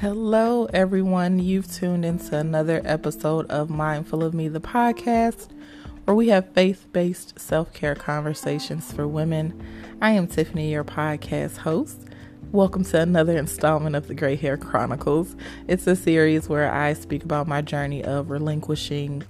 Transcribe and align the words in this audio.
Hello, 0.00 0.66
everyone. 0.74 1.38
You've 1.38 1.72
tuned 1.72 2.04
into 2.04 2.36
another 2.36 2.82
episode 2.84 3.46
of 3.46 3.70
Mindful 3.70 4.22
of 4.22 4.34
Me, 4.34 4.46
the 4.46 4.60
podcast, 4.60 5.48
where 6.04 6.14
we 6.14 6.28
have 6.28 6.52
faith 6.52 6.86
based 6.92 7.40
self 7.40 7.72
care 7.72 7.94
conversations 7.94 8.92
for 8.92 9.08
women. 9.08 9.58
I 10.02 10.10
am 10.10 10.26
Tiffany, 10.26 10.70
your 10.70 10.84
podcast 10.84 11.56
host. 11.56 12.02
Welcome 12.52 12.84
to 12.84 13.00
another 13.00 13.38
installment 13.38 13.96
of 13.96 14.06
the 14.06 14.14
Gray 14.14 14.36
Hair 14.36 14.58
Chronicles. 14.58 15.34
It's 15.66 15.86
a 15.86 15.96
series 15.96 16.46
where 16.46 16.70
I 16.70 16.92
speak 16.92 17.24
about 17.24 17.48
my 17.48 17.62
journey 17.62 18.04
of 18.04 18.28
relinquishing 18.28 19.24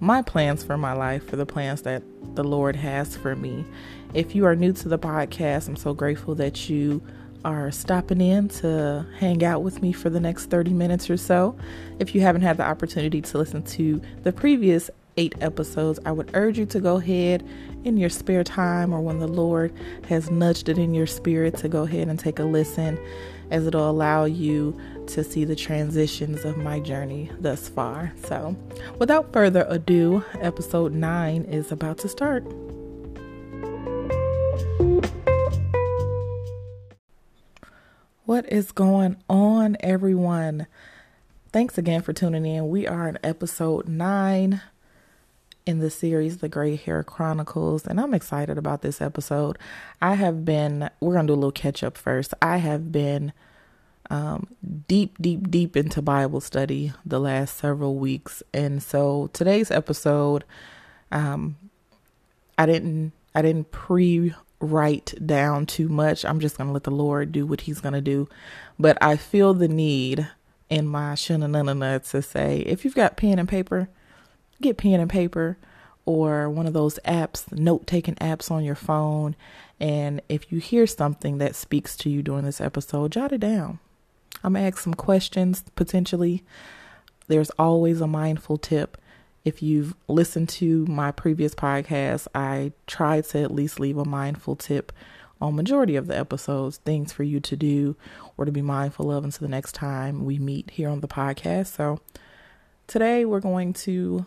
my 0.00 0.22
plans 0.22 0.64
for 0.64 0.78
my 0.78 0.94
life 0.94 1.28
for 1.28 1.36
the 1.36 1.44
plans 1.44 1.82
that 1.82 2.02
the 2.34 2.44
Lord 2.44 2.76
has 2.76 3.18
for 3.18 3.36
me. 3.36 3.66
If 4.14 4.34
you 4.34 4.46
are 4.46 4.56
new 4.56 4.72
to 4.72 4.88
the 4.88 4.98
podcast, 4.98 5.68
I'm 5.68 5.76
so 5.76 5.92
grateful 5.92 6.34
that 6.36 6.70
you 6.70 7.02
are 7.44 7.70
stopping 7.70 8.20
in 8.20 8.48
to 8.48 9.06
hang 9.18 9.44
out 9.44 9.62
with 9.62 9.82
me 9.82 9.92
for 9.92 10.10
the 10.10 10.20
next 10.20 10.46
30 10.46 10.72
minutes 10.72 11.08
or 11.10 11.16
so. 11.16 11.56
If 11.98 12.14
you 12.14 12.20
haven't 12.20 12.42
had 12.42 12.56
the 12.56 12.64
opportunity 12.64 13.20
to 13.20 13.38
listen 13.38 13.62
to 13.62 14.00
the 14.22 14.32
previous 14.32 14.90
eight 15.16 15.34
episodes, 15.40 15.98
I 16.04 16.12
would 16.12 16.30
urge 16.34 16.58
you 16.58 16.66
to 16.66 16.80
go 16.80 16.96
ahead 16.96 17.46
in 17.84 17.96
your 17.96 18.10
spare 18.10 18.44
time 18.44 18.92
or 18.92 19.00
when 19.00 19.18
the 19.18 19.28
Lord 19.28 19.72
has 20.08 20.30
nudged 20.30 20.68
it 20.68 20.78
in 20.78 20.94
your 20.94 21.06
spirit 21.06 21.56
to 21.58 21.68
go 21.68 21.82
ahead 21.82 22.08
and 22.08 22.18
take 22.18 22.38
a 22.38 22.44
listen, 22.44 22.98
as 23.50 23.66
it'll 23.66 23.88
allow 23.88 24.24
you 24.24 24.78
to 25.06 25.22
see 25.22 25.44
the 25.44 25.56
transitions 25.56 26.44
of 26.44 26.56
my 26.56 26.80
journey 26.80 27.30
thus 27.40 27.68
far. 27.68 28.12
So, 28.24 28.56
without 28.98 29.32
further 29.32 29.64
ado, 29.68 30.24
episode 30.40 30.92
nine 30.92 31.44
is 31.44 31.70
about 31.70 31.98
to 31.98 32.08
start. 32.08 32.44
What 38.26 38.52
is 38.52 38.72
going 38.72 39.18
on, 39.30 39.76
everyone? 39.78 40.66
Thanks 41.52 41.78
again 41.78 42.02
for 42.02 42.12
tuning 42.12 42.44
in. 42.44 42.68
We 42.68 42.84
are 42.84 43.06
in 43.08 43.20
episode 43.22 43.86
nine 43.86 44.62
in 45.64 45.78
the 45.78 45.90
series, 45.90 46.38
The 46.38 46.48
Gray 46.48 46.74
Hair 46.74 47.04
Chronicles, 47.04 47.86
and 47.86 48.00
I'm 48.00 48.14
excited 48.14 48.58
about 48.58 48.82
this 48.82 49.00
episode. 49.00 49.58
I 50.02 50.14
have 50.14 50.44
been, 50.44 50.90
we're 50.98 51.12
going 51.12 51.28
to 51.28 51.30
do 51.30 51.34
a 51.34 51.38
little 51.38 51.52
catch 51.52 51.84
up 51.84 51.96
first. 51.96 52.34
I 52.42 52.56
have 52.56 52.90
been 52.90 53.32
um, 54.10 54.48
deep, 54.88 55.18
deep, 55.20 55.48
deep 55.48 55.76
into 55.76 56.02
Bible 56.02 56.40
study 56.40 56.92
the 57.04 57.20
last 57.20 57.56
several 57.56 57.94
weeks. 57.94 58.42
And 58.52 58.82
so 58.82 59.30
today's 59.34 59.70
episode, 59.70 60.42
um, 61.12 61.54
I 62.58 62.66
didn't, 62.66 63.12
I 63.36 63.42
didn't 63.42 63.70
pre 63.70 64.34
write 64.60 65.14
down 65.24 65.66
too 65.66 65.88
much. 65.88 66.24
I'm 66.24 66.40
just 66.40 66.56
going 66.56 66.68
to 66.68 66.72
let 66.74 66.84
the 66.84 66.90
Lord 66.90 67.32
do 67.32 67.46
what 67.46 67.62
He's 67.62 67.80
going 67.80 67.94
to 67.94 68.00
do. 68.00 68.28
But 68.78 68.98
I 69.00 69.16
feel 69.16 69.54
the 69.54 69.68
need 69.68 70.28
in 70.68 70.86
my 70.86 71.14
shenanigans 71.14 72.10
to 72.10 72.22
say, 72.22 72.60
if 72.60 72.84
you've 72.84 72.94
got 72.94 73.16
pen 73.16 73.38
and 73.38 73.48
paper, 73.48 73.88
get 74.60 74.78
pen 74.78 75.00
and 75.00 75.10
paper 75.10 75.56
or 76.04 76.48
one 76.48 76.66
of 76.66 76.72
those 76.72 76.98
apps, 77.04 77.50
note 77.52 77.86
taking 77.86 78.14
apps 78.16 78.50
on 78.50 78.64
your 78.64 78.74
phone. 78.74 79.36
And 79.78 80.22
if 80.28 80.50
you 80.50 80.58
hear 80.58 80.86
something 80.86 81.38
that 81.38 81.54
speaks 81.54 81.96
to 81.98 82.10
you 82.10 82.22
during 82.22 82.44
this 82.44 82.60
episode, 82.60 83.12
jot 83.12 83.32
it 83.32 83.40
down. 83.40 83.78
I'm 84.42 84.52
going 84.54 84.62
to 84.62 84.68
ask 84.68 84.82
some 84.82 84.94
questions 84.94 85.64
potentially. 85.74 86.44
There's 87.28 87.50
always 87.50 88.00
a 88.00 88.06
mindful 88.06 88.58
tip 88.58 88.96
if 89.46 89.62
you've 89.62 89.94
listened 90.08 90.48
to 90.48 90.84
my 90.86 91.12
previous 91.12 91.54
podcast, 91.54 92.26
I 92.34 92.72
try 92.88 93.20
to 93.20 93.38
at 93.40 93.52
least 93.52 93.78
leave 93.78 93.96
a 93.96 94.04
mindful 94.04 94.56
tip 94.56 94.92
on 95.40 95.54
majority 95.54 95.94
of 95.94 96.08
the 96.08 96.18
episodes, 96.18 96.78
things 96.78 97.12
for 97.12 97.22
you 97.22 97.38
to 97.38 97.56
do 97.56 97.94
or 98.36 98.44
to 98.44 98.50
be 98.50 98.60
mindful 98.60 99.12
of 99.12 99.22
until 99.22 99.46
the 99.46 99.50
next 99.50 99.72
time 99.72 100.24
we 100.24 100.40
meet 100.40 100.72
here 100.72 100.88
on 100.88 101.00
the 101.00 101.06
podcast. 101.06 101.68
So 101.68 102.00
today 102.88 103.24
we're 103.24 103.38
going 103.38 103.72
to 103.74 104.26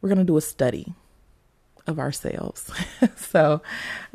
we're 0.00 0.08
going 0.08 0.18
to 0.18 0.24
do 0.24 0.38
a 0.38 0.42
study 0.42 0.94
of 1.86 1.98
ourselves. 1.98 2.72
so 3.16 3.60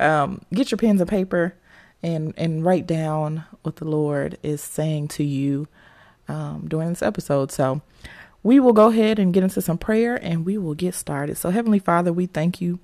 um, 0.00 0.42
get 0.52 0.72
your 0.72 0.78
pens 0.78 1.00
and 1.00 1.08
paper 1.08 1.54
and 2.02 2.34
and 2.36 2.64
write 2.64 2.88
down 2.88 3.44
what 3.62 3.76
the 3.76 3.84
Lord 3.84 4.36
is 4.42 4.60
saying 4.60 5.08
to 5.08 5.22
you 5.22 5.68
um, 6.26 6.64
during 6.66 6.88
this 6.88 7.02
episode. 7.02 7.52
So 7.52 7.82
we 8.42 8.58
will 8.58 8.72
go 8.72 8.88
ahead 8.88 9.18
and 9.18 9.32
get 9.32 9.42
into 9.42 9.62
some 9.62 9.78
prayer 9.78 10.16
and 10.16 10.44
we 10.44 10.58
will 10.58 10.74
get 10.74 10.94
started. 10.94 11.36
So, 11.36 11.50
Heavenly 11.50 11.78
Father, 11.78 12.12
we 12.12 12.26
thank 12.26 12.60
you 12.60 12.80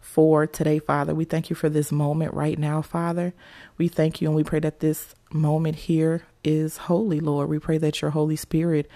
for 0.00 0.46
today, 0.46 0.78
Father. 0.78 1.14
We 1.14 1.24
thank 1.24 1.50
you 1.50 1.56
for 1.56 1.68
this 1.68 1.92
moment 1.92 2.34
right 2.34 2.58
now, 2.58 2.82
Father. 2.82 3.34
We 3.76 3.88
thank 3.88 4.20
you 4.20 4.28
and 4.28 4.36
we 4.36 4.44
pray 4.44 4.60
that 4.60 4.80
this 4.80 5.14
moment 5.32 5.76
here 5.76 6.22
is 6.44 6.76
holy, 6.76 7.20
Lord. 7.20 7.48
We 7.48 7.58
pray 7.58 7.78
that 7.78 8.00
your 8.00 8.12
Holy 8.12 8.36
Spirit 8.36 8.88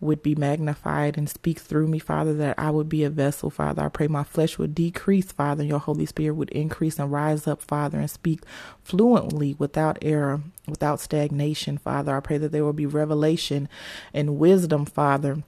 would 0.00 0.20
be 0.20 0.34
magnified 0.34 1.16
and 1.16 1.30
speak 1.30 1.60
through 1.60 1.86
me, 1.86 2.00
Father, 2.00 2.34
that 2.34 2.58
I 2.58 2.70
would 2.70 2.88
be 2.88 3.04
a 3.04 3.10
vessel, 3.10 3.50
Father. 3.50 3.82
I 3.82 3.88
pray 3.88 4.08
my 4.08 4.24
flesh 4.24 4.58
would 4.58 4.74
decrease, 4.74 5.30
Father, 5.30 5.62
and 5.62 5.70
your 5.70 5.78
Holy 5.78 6.06
Spirit 6.06 6.34
would 6.34 6.50
increase 6.50 6.98
and 6.98 7.12
rise 7.12 7.46
up, 7.46 7.62
Father, 7.62 8.00
and 8.00 8.10
speak 8.10 8.40
fluently 8.82 9.54
without 9.60 9.98
error, 10.02 10.40
without 10.66 10.98
stagnation, 10.98 11.78
Father. 11.78 12.16
I 12.16 12.20
pray 12.20 12.38
that 12.38 12.50
there 12.50 12.64
will 12.64 12.72
be 12.72 12.86
revelation 12.86 13.68
and 14.12 14.38
wisdom, 14.38 14.86
Father 14.86 15.44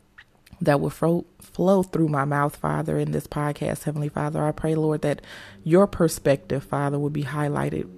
that 0.60 0.80
will 0.80 0.90
flow, 0.90 1.26
flow 1.40 1.82
through 1.82 2.08
my 2.08 2.24
mouth, 2.24 2.56
Father, 2.56 2.98
in 2.98 3.12
this 3.12 3.26
podcast, 3.26 3.84
Heavenly 3.84 4.08
Father. 4.08 4.44
I 4.44 4.52
pray, 4.52 4.74
Lord, 4.74 5.02
that 5.02 5.22
your 5.62 5.86
perspective, 5.86 6.64
Father, 6.64 6.98
will 6.98 7.10
be 7.10 7.24
highlighted 7.24 7.90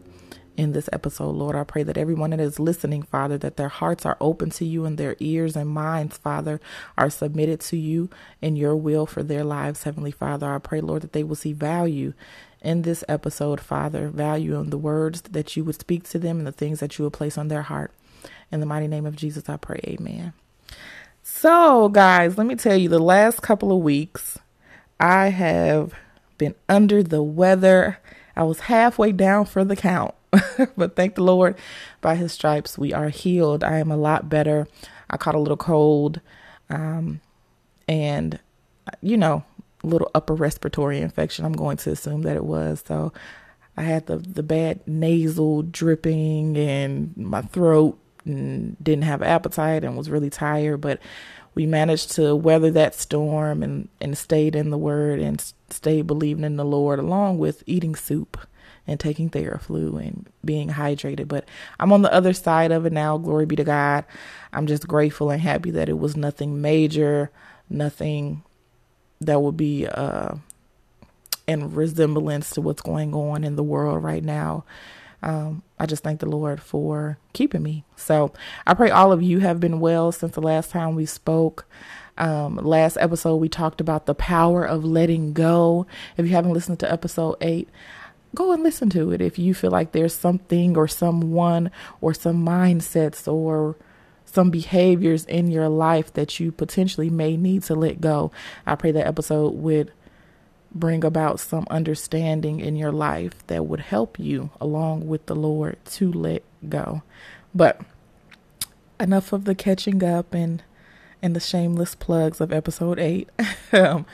in 0.56 0.72
this 0.72 0.88
episode, 0.92 1.32
Lord. 1.32 1.54
I 1.54 1.64
pray 1.64 1.82
that 1.82 1.98
everyone 1.98 2.30
that 2.30 2.40
is 2.40 2.58
listening, 2.58 3.02
Father, 3.02 3.38
that 3.38 3.56
their 3.56 3.68
hearts 3.68 4.06
are 4.06 4.16
open 4.20 4.50
to 4.50 4.64
you 4.64 4.84
and 4.84 4.96
their 4.96 5.16
ears 5.20 5.54
and 5.56 5.68
minds, 5.68 6.16
Father, 6.16 6.60
are 6.96 7.10
submitted 7.10 7.60
to 7.60 7.76
you 7.76 8.08
and 8.40 8.56
your 8.56 8.74
will 8.74 9.06
for 9.06 9.22
their 9.22 9.44
lives, 9.44 9.82
Heavenly 9.82 10.10
Father. 10.10 10.52
I 10.52 10.58
pray, 10.58 10.80
Lord, 10.80 11.02
that 11.02 11.12
they 11.12 11.24
will 11.24 11.36
see 11.36 11.52
value 11.52 12.14
in 12.62 12.82
this 12.82 13.04
episode, 13.08 13.60
Father, 13.60 14.08
value 14.08 14.58
in 14.58 14.70
the 14.70 14.78
words 14.78 15.22
that 15.22 15.56
you 15.56 15.64
would 15.64 15.78
speak 15.78 16.08
to 16.08 16.18
them 16.18 16.38
and 16.38 16.46
the 16.46 16.52
things 16.52 16.80
that 16.80 16.98
you 16.98 17.04
would 17.04 17.12
place 17.12 17.38
on 17.38 17.48
their 17.48 17.62
heart. 17.62 17.92
In 18.50 18.60
the 18.60 18.66
mighty 18.66 18.88
name 18.88 19.06
of 19.06 19.16
Jesus, 19.16 19.48
I 19.48 19.56
pray, 19.56 19.80
amen. 19.84 20.32
So, 21.28 21.88
guys, 21.88 22.38
let 22.38 22.46
me 22.46 22.54
tell 22.54 22.76
you 22.76 22.88
the 22.88 23.00
last 23.00 23.42
couple 23.42 23.72
of 23.72 23.82
weeks, 23.82 24.38
I 25.00 25.30
have 25.30 25.92
been 26.38 26.54
under 26.68 27.02
the 27.02 27.20
weather. 27.20 27.98
I 28.36 28.44
was 28.44 28.60
halfway 28.60 29.10
down 29.10 29.46
for 29.46 29.64
the 29.64 29.74
count, 29.74 30.14
but 30.76 30.94
thank 30.94 31.16
the 31.16 31.24
Lord, 31.24 31.56
by 32.00 32.14
his 32.14 32.30
stripes, 32.30 32.78
we 32.78 32.92
are 32.92 33.08
healed. 33.08 33.64
I 33.64 33.78
am 33.78 33.90
a 33.90 33.96
lot 33.96 34.28
better. 34.28 34.68
I 35.10 35.16
caught 35.16 35.34
a 35.34 35.40
little 35.40 35.56
cold, 35.56 36.20
um, 36.70 37.20
and, 37.88 38.38
you 39.02 39.16
know, 39.16 39.42
a 39.82 39.86
little 39.88 40.12
upper 40.14 40.34
respiratory 40.34 41.00
infection. 41.00 41.44
I'm 41.44 41.54
going 41.54 41.78
to 41.78 41.90
assume 41.90 42.22
that 42.22 42.36
it 42.36 42.44
was. 42.44 42.84
So, 42.86 43.12
I 43.76 43.82
had 43.82 44.06
the, 44.06 44.18
the 44.18 44.44
bad 44.44 44.86
nasal 44.86 45.62
dripping 45.62 46.56
and 46.56 47.16
my 47.16 47.42
throat 47.42 47.98
and 48.26 48.76
didn't 48.82 49.04
have 49.04 49.22
appetite 49.22 49.84
and 49.84 49.96
was 49.96 50.10
really 50.10 50.30
tired, 50.30 50.80
but 50.80 51.00
we 51.54 51.64
managed 51.64 52.12
to 52.12 52.36
weather 52.36 52.70
that 52.72 52.94
storm 52.94 53.62
and, 53.62 53.88
and 54.00 54.16
stayed 54.16 54.54
in 54.54 54.70
the 54.70 54.78
word 54.78 55.20
and 55.20 55.42
stayed 55.70 56.06
believing 56.06 56.44
in 56.44 56.56
the 56.56 56.64
Lord 56.64 56.98
along 56.98 57.38
with 57.38 57.62
eating 57.66 57.94
soup 57.94 58.38
and 58.86 59.00
taking 59.00 59.30
Theraflu 59.30 59.98
and 60.06 60.28
being 60.44 60.68
hydrated. 60.68 61.28
But 61.28 61.48
I'm 61.80 61.92
on 61.92 62.02
the 62.02 62.12
other 62.12 62.34
side 62.34 62.72
of 62.72 62.84
it 62.84 62.92
now. 62.92 63.16
Glory 63.16 63.46
be 63.46 63.56
to 63.56 63.64
God. 63.64 64.04
I'm 64.52 64.66
just 64.66 64.86
grateful 64.86 65.30
and 65.30 65.40
happy 65.40 65.70
that 65.72 65.88
it 65.88 65.98
was 65.98 66.16
nothing 66.16 66.60
major, 66.60 67.30
nothing 67.70 68.42
that 69.22 69.40
would 69.40 69.56
be 69.56 69.86
uh, 69.86 70.34
in 71.46 71.72
resemblance 71.74 72.50
to 72.50 72.60
what's 72.60 72.82
going 72.82 73.14
on 73.14 73.44
in 73.44 73.56
the 73.56 73.62
world 73.62 74.02
right 74.02 74.22
now 74.22 74.64
um, 75.22 75.62
I 75.78 75.86
just 75.86 76.02
thank 76.02 76.20
the 76.20 76.28
Lord 76.28 76.60
for 76.60 77.18
keeping 77.32 77.62
me. 77.62 77.84
So 77.96 78.32
I 78.66 78.74
pray 78.74 78.90
all 78.90 79.12
of 79.12 79.22
you 79.22 79.40
have 79.40 79.60
been 79.60 79.80
well 79.80 80.12
since 80.12 80.34
the 80.34 80.42
last 80.42 80.70
time 80.70 80.94
we 80.94 81.06
spoke. 81.06 81.66
Um, 82.18 82.56
last 82.56 82.96
episode, 82.98 83.36
we 83.36 83.48
talked 83.48 83.80
about 83.80 84.06
the 84.06 84.14
power 84.14 84.64
of 84.64 84.84
letting 84.84 85.32
go. 85.32 85.86
If 86.16 86.26
you 86.26 86.32
haven't 86.32 86.52
listened 86.52 86.80
to 86.80 86.90
episode 86.90 87.36
eight, 87.40 87.68
go 88.34 88.52
and 88.52 88.62
listen 88.62 88.88
to 88.90 89.12
it. 89.12 89.20
If 89.20 89.38
you 89.38 89.54
feel 89.54 89.70
like 89.70 89.92
there's 89.92 90.14
something 90.14 90.76
or 90.76 90.88
someone 90.88 91.70
or 92.00 92.14
some 92.14 92.44
mindsets 92.44 93.30
or 93.30 93.76
some 94.24 94.50
behaviors 94.50 95.24
in 95.26 95.50
your 95.50 95.68
life 95.68 96.12
that 96.14 96.40
you 96.40 96.52
potentially 96.52 97.10
may 97.10 97.36
need 97.36 97.62
to 97.64 97.74
let 97.74 98.00
go, 98.00 98.30
I 98.66 98.76
pray 98.76 98.92
that 98.92 99.06
episode 99.06 99.54
would 99.54 99.92
bring 100.78 101.04
about 101.04 101.40
some 101.40 101.66
understanding 101.70 102.60
in 102.60 102.76
your 102.76 102.92
life 102.92 103.46
that 103.46 103.66
would 103.66 103.80
help 103.80 104.18
you 104.18 104.50
along 104.60 105.06
with 105.06 105.26
the 105.26 105.34
Lord 105.34 105.76
to 105.86 106.12
let 106.12 106.42
go. 106.68 107.02
But 107.54 107.80
enough 109.00 109.32
of 109.32 109.44
the 109.44 109.54
catching 109.54 110.02
up 110.02 110.34
and 110.34 110.62
and 111.22 111.34
the 111.34 111.40
shameless 111.40 111.94
plugs 111.94 112.40
of 112.40 112.52
episode 112.52 112.98
8. 112.98 113.28
um, 113.72 114.06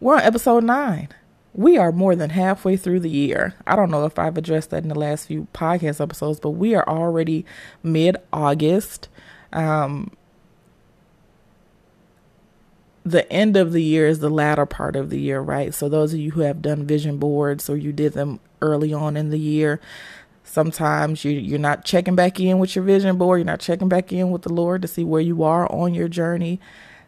we're 0.00 0.16
on 0.16 0.22
episode 0.22 0.64
9. 0.64 1.08
We 1.54 1.76
are 1.76 1.92
more 1.92 2.16
than 2.16 2.30
halfway 2.30 2.76
through 2.76 3.00
the 3.00 3.10
year. 3.10 3.54
I 3.66 3.76
don't 3.76 3.90
know 3.90 4.06
if 4.06 4.18
I've 4.18 4.38
addressed 4.38 4.70
that 4.70 4.82
in 4.82 4.88
the 4.88 4.98
last 4.98 5.26
few 5.26 5.48
podcast 5.52 6.00
episodes, 6.00 6.40
but 6.40 6.50
we 6.50 6.74
are 6.74 6.88
already 6.88 7.44
mid 7.82 8.16
August. 8.32 9.08
Um, 9.52 10.12
the 13.04 13.30
end 13.32 13.56
of 13.56 13.72
the 13.72 13.82
year 13.82 14.06
is 14.06 14.20
the 14.20 14.30
latter 14.30 14.66
part 14.66 14.94
of 14.94 15.10
the 15.10 15.20
year, 15.20 15.40
right? 15.40 15.74
So 15.74 15.88
those 15.88 16.12
of 16.12 16.20
you 16.20 16.32
who 16.32 16.40
have 16.42 16.62
done 16.62 16.86
vision 16.86 17.18
boards 17.18 17.68
or 17.68 17.76
you 17.76 17.92
did 17.92 18.12
them 18.12 18.40
early 18.60 18.92
on 18.92 19.16
in 19.16 19.30
the 19.30 19.38
year, 19.38 19.80
sometimes 20.44 21.24
you 21.24 21.32
you're 21.32 21.58
not 21.58 21.84
checking 21.84 22.14
back 22.14 22.38
in 22.38 22.58
with 22.58 22.76
your 22.76 22.84
vision 22.84 23.16
board, 23.18 23.40
you're 23.40 23.44
not 23.44 23.60
checking 23.60 23.88
back 23.88 24.12
in 24.12 24.30
with 24.30 24.42
the 24.42 24.52
Lord 24.52 24.82
to 24.82 24.88
see 24.88 25.04
where 25.04 25.20
you 25.20 25.42
are 25.42 25.70
on 25.72 25.94
your 25.94 26.08
journey. 26.08 26.60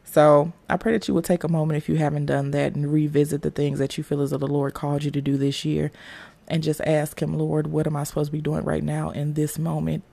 So 0.03 0.53
I 0.69 0.77
pray 0.77 0.93
that 0.93 1.09
you 1.09 1.15
will 1.15 1.23
take 1.23 1.45
a 1.45 1.49
moment 1.49 1.77
if 1.77 1.89
you 1.89 1.97
haven't 1.97 2.27
done 2.27 2.51
that 2.51 2.75
and 2.75 2.93
revisit 2.93 3.43
the 3.43 3.51
things 3.51 3.79
that 3.79 3.97
you 3.97 4.05
feel 4.05 4.21
as 4.21 4.31
though 4.31 4.39
the 4.39 4.47
Lord 4.47 4.75
called 4.75 5.05
you 5.05 5.11
to 5.13 5.21
do 5.21 5.37
this 5.37 5.65
year 5.65 5.93
and 6.49 6.63
just 6.63 6.81
ask 6.83 7.23
him, 7.23 7.39
Lord, 7.39 7.69
what 7.69 7.87
am 7.87 7.97
I 7.97 8.05
supposed 8.05 8.29
to 8.29 8.33
be 8.33 8.43
doing 8.43 8.65
right 8.65 8.83
now 8.83 9.11
in 9.11 9.35
this 9.35 9.59
moment, 9.59 10.05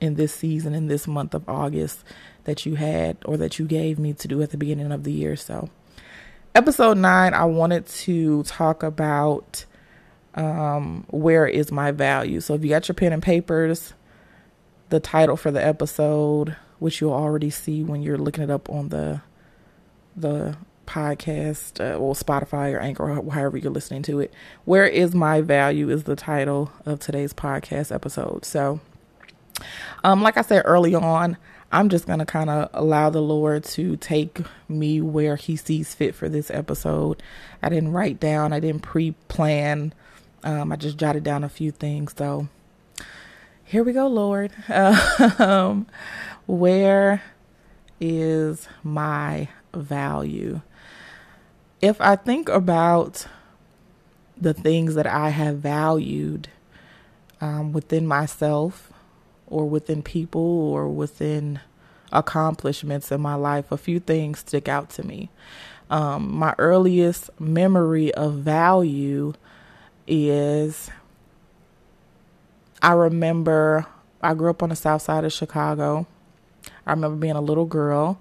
in 0.00 0.14
this 0.14 0.34
season, 0.34 0.74
in 0.74 0.86
this 0.86 1.08
month 1.08 1.34
of 1.34 1.48
August 1.48 2.04
that 2.44 2.64
you 2.64 2.74
had 2.76 3.16
or 3.24 3.36
that 3.36 3.58
you 3.58 3.66
gave 3.66 3.98
me 3.98 4.12
to 4.14 4.28
do 4.28 4.40
at 4.42 4.50
the 4.50 4.56
beginning 4.56 4.92
of 4.92 5.04
the 5.04 5.12
year. 5.12 5.36
So, 5.36 5.70
episode 6.54 6.98
nine, 6.98 7.34
I 7.34 7.44
wanted 7.44 7.86
to 7.86 8.42
talk 8.44 8.82
about 8.82 9.64
um, 10.34 11.06
where 11.10 11.46
is 11.46 11.72
my 11.72 11.90
value. 11.90 12.40
So, 12.40 12.54
if 12.54 12.62
you 12.62 12.70
got 12.70 12.88
your 12.88 12.94
pen 12.94 13.12
and 13.12 13.22
papers, 13.22 13.94
the 14.90 15.00
title 15.00 15.36
for 15.36 15.50
the 15.50 15.64
episode, 15.64 16.56
which 16.78 17.00
you'll 17.00 17.12
already 17.12 17.50
see 17.50 17.82
when 17.82 18.02
you're 18.02 18.18
looking 18.18 18.44
it 18.44 18.50
up 18.50 18.68
on 18.70 18.88
the 18.88 19.22
the 20.16 20.56
podcast, 20.86 21.80
uh, 21.80 21.98
well, 21.98 22.14
Spotify 22.14 22.74
or 22.74 22.78
Anchor, 22.78 23.10
or 23.10 23.32
however 23.32 23.56
you're 23.56 23.72
listening 23.72 24.02
to 24.02 24.20
it. 24.20 24.32
Where 24.64 24.86
is 24.86 25.14
my 25.14 25.40
value 25.40 25.90
is 25.90 26.04
the 26.04 26.16
title 26.16 26.70
of 26.84 27.00
today's 27.00 27.32
podcast 27.32 27.92
episode. 27.92 28.44
So, 28.44 28.80
um, 30.02 30.22
like 30.22 30.36
I 30.36 30.42
said 30.42 30.62
early 30.64 30.94
on, 30.94 31.36
I'm 31.74 31.88
just 31.88 32.06
going 32.06 32.20
to 32.20 32.24
kind 32.24 32.50
of 32.50 32.70
allow 32.72 33.10
the 33.10 33.20
Lord 33.20 33.64
to 33.64 33.96
take 33.96 34.42
me 34.68 35.00
where 35.00 35.34
He 35.34 35.56
sees 35.56 35.92
fit 35.92 36.14
for 36.14 36.28
this 36.28 36.48
episode. 36.48 37.20
I 37.60 37.68
didn't 37.68 37.90
write 37.90 38.20
down, 38.20 38.52
I 38.52 38.60
didn't 38.60 38.82
pre 38.82 39.10
plan. 39.26 39.92
Um, 40.44 40.70
I 40.70 40.76
just 40.76 40.98
jotted 40.98 41.24
down 41.24 41.42
a 41.42 41.48
few 41.48 41.72
things. 41.72 42.14
So 42.16 42.46
here 43.64 43.82
we 43.82 43.92
go, 43.92 44.06
Lord. 44.06 44.52
Um, 45.40 45.88
where 46.46 47.22
is 48.00 48.68
my 48.84 49.48
value? 49.74 50.60
If 51.82 52.00
I 52.00 52.14
think 52.14 52.48
about 52.48 53.26
the 54.36 54.54
things 54.54 54.94
that 54.94 55.06
I 55.08 55.30
have 55.30 55.58
valued 55.58 56.48
um, 57.40 57.72
within 57.72 58.06
myself, 58.06 58.92
or 59.54 59.66
within 59.66 60.02
people 60.02 60.40
or 60.40 60.88
within 60.88 61.60
accomplishments 62.12 63.12
in 63.12 63.20
my 63.20 63.34
life, 63.34 63.70
a 63.70 63.76
few 63.76 64.00
things 64.00 64.40
stick 64.40 64.68
out 64.68 64.90
to 64.90 65.06
me. 65.06 65.30
Um, 65.90 66.34
my 66.34 66.54
earliest 66.58 67.30
memory 67.40 68.12
of 68.14 68.34
value 68.34 69.34
is 70.08 70.90
I 72.82 72.92
remember 72.92 73.86
I 74.20 74.34
grew 74.34 74.50
up 74.50 74.62
on 74.62 74.70
the 74.70 74.76
south 74.76 75.02
side 75.02 75.24
of 75.24 75.32
Chicago. 75.32 76.06
I 76.84 76.90
remember 76.90 77.16
being 77.16 77.36
a 77.36 77.40
little 77.40 77.66
girl, 77.66 78.18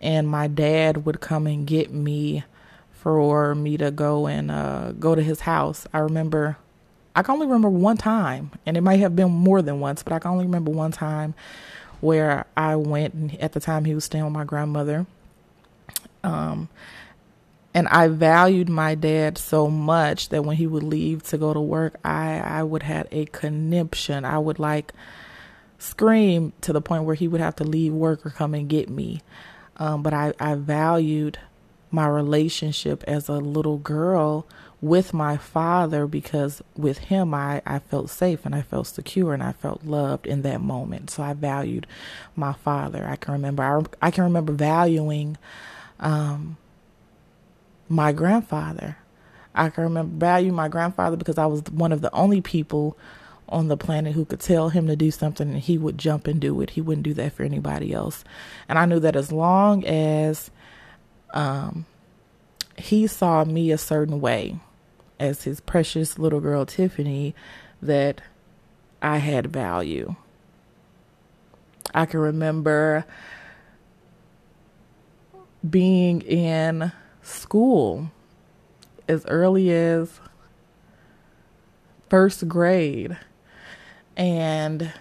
and 0.00 0.28
my 0.28 0.46
dad 0.46 1.06
would 1.06 1.20
come 1.20 1.46
and 1.46 1.66
get 1.66 1.92
me 1.92 2.44
for 2.90 3.54
me 3.54 3.76
to 3.78 3.90
go 3.90 4.26
and 4.26 4.50
uh, 4.50 4.92
go 4.92 5.14
to 5.14 5.22
his 5.22 5.40
house. 5.40 5.86
I 5.92 6.00
remember 6.00 6.58
I 7.16 7.22
can 7.22 7.32
only 7.32 7.46
remember 7.46 7.70
one 7.70 7.96
time, 7.96 8.50
and 8.66 8.76
it 8.76 8.82
might 8.82 9.00
have 9.00 9.16
been 9.16 9.30
more 9.30 9.62
than 9.62 9.80
once, 9.80 10.02
but 10.02 10.12
I 10.12 10.18
can 10.18 10.32
only 10.32 10.44
remember 10.44 10.70
one 10.70 10.92
time 10.92 11.34
where 12.00 12.44
I 12.56 12.76
went. 12.76 13.14
And 13.14 13.40
at 13.40 13.52
the 13.52 13.60
time, 13.60 13.86
he 13.86 13.94
was 13.94 14.04
staying 14.04 14.24
with 14.24 14.34
my 14.34 14.44
grandmother. 14.44 15.06
Um, 16.22 16.68
and 17.72 17.88
I 17.88 18.08
valued 18.08 18.68
my 18.68 18.94
dad 18.94 19.38
so 19.38 19.68
much 19.68 20.28
that 20.28 20.44
when 20.44 20.56
he 20.56 20.66
would 20.66 20.82
leave 20.82 21.22
to 21.24 21.38
go 21.38 21.54
to 21.54 21.60
work, 21.60 21.96
I 22.04 22.38
I 22.38 22.62
would 22.62 22.82
have 22.82 23.06
a 23.10 23.24
conniption. 23.26 24.24
I 24.24 24.38
would 24.38 24.58
like 24.58 24.92
scream 25.78 26.52
to 26.62 26.72
the 26.72 26.80
point 26.80 27.04
where 27.04 27.14
he 27.14 27.28
would 27.28 27.40
have 27.40 27.56
to 27.56 27.64
leave 27.64 27.92
work 27.92 28.24
or 28.26 28.30
come 28.30 28.54
and 28.54 28.68
get 28.68 28.90
me. 28.90 29.22
Um, 29.78 30.02
but 30.02 30.12
I 30.12 30.34
I 30.38 30.54
valued 30.54 31.38
my 31.90 32.06
relationship 32.08 33.04
as 33.06 33.28
a 33.28 33.34
little 33.34 33.78
girl 33.78 34.46
with 34.80 35.14
my 35.14 35.36
father 35.36 36.06
because 36.06 36.62
with 36.76 36.98
him 36.98 37.32
I, 37.32 37.62
I 37.64 37.78
felt 37.78 38.10
safe 38.10 38.44
and 38.44 38.54
I 38.54 38.62
felt 38.62 38.86
secure 38.86 39.32
and 39.32 39.42
I 39.42 39.52
felt 39.52 39.84
loved 39.84 40.26
in 40.26 40.42
that 40.42 40.60
moment. 40.60 41.10
So 41.10 41.22
I 41.22 41.32
valued 41.32 41.86
my 42.34 42.52
father. 42.52 43.06
I 43.08 43.16
can 43.16 43.32
remember 43.32 43.62
I, 43.62 44.06
I 44.06 44.10
can 44.10 44.24
remember 44.24 44.52
valuing 44.52 45.38
um, 45.98 46.56
my 47.88 48.12
grandfather. 48.12 48.98
I 49.54 49.70
can 49.70 49.84
remember 49.84 50.14
value 50.18 50.52
my 50.52 50.68
grandfather 50.68 51.16
because 51.16 51.38
I 51.38 51.46
was 51.46 51.62
one 51.70 51.92
of 51.92 52.02
the 52.02 52.12
only 52.12 52.42
people 52.42 52.96
on 53.48 53.68
the 53.68 53.76
planet 53.76 54.12
who 54.12 54.24
could 54.24 54.40
tell 54.40 54.70
him 54.70 54.86
to 54.88 54.96
do 54.96 55.10
something 55.10 55.48
and 55.48 55.60
he 55.60 55.78
would 55.78 55.96
jump 55.96 56.26
and 56.26 56.40
do 56.40 56.60
it. 56.60 56.70
He 56.70 56.80
wouldn't 56.80 57.04
do 57.04 57.14
that 57.14 57.32
for 57.32 57.44
anybody 57.44 57.92
else. 57.92 58.24
And 58.68 58.78
I 58.78 58.84
knew 58.84 59.00
that 59.00 59.16
as 59.16 59.32
long 59.32 59.84
as 59.86 60.50
um, 61.32 61.86
he 62.78 63.06
saw 63.06 63.44
me 63.44 63.70
a 63.70 63.78
certain 63.78 64.20
way 64.20 64.58
as 65.18 65.44
his 65.44 65.60
precious 65.60 66.18
little 66.18 66.40
girl 66.40 66.66
Tiffany 66.66 67.34
that 67.80 68.20
I 69.00 69.18
had 69.18 69.52
value. 69.52 70.14
I 71.94 72.06
can 72.06 72.20
remember 72.20 73.06
being 75.68 76.20
in 76.22 76.92
school 77.22 78.10
as 79.08 79.24
early 79.26 79.70
as 79.70 80.20
first 82.08 82.46
grade 82.48 83.16
and 84.16 84.92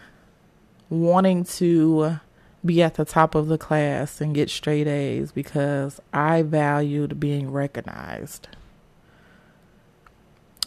wanting 0.90 1.44
to 1.44 2.20
be 2.66 2.82
at 2.82 2.96
the 2.96 3.06
top 3.06 3.36
of 3.36 3.48
the 3.48 3.58
class 3.58 4.20
and 4.20 4.34
get 4.34 4.50
straight 4.50 4.88
A's 4.88 5.32
because 5.32 6.02
I 6.14 6.42
valued 6.42 7.20
being 7.20 7.52
recognized. 7.52 8.48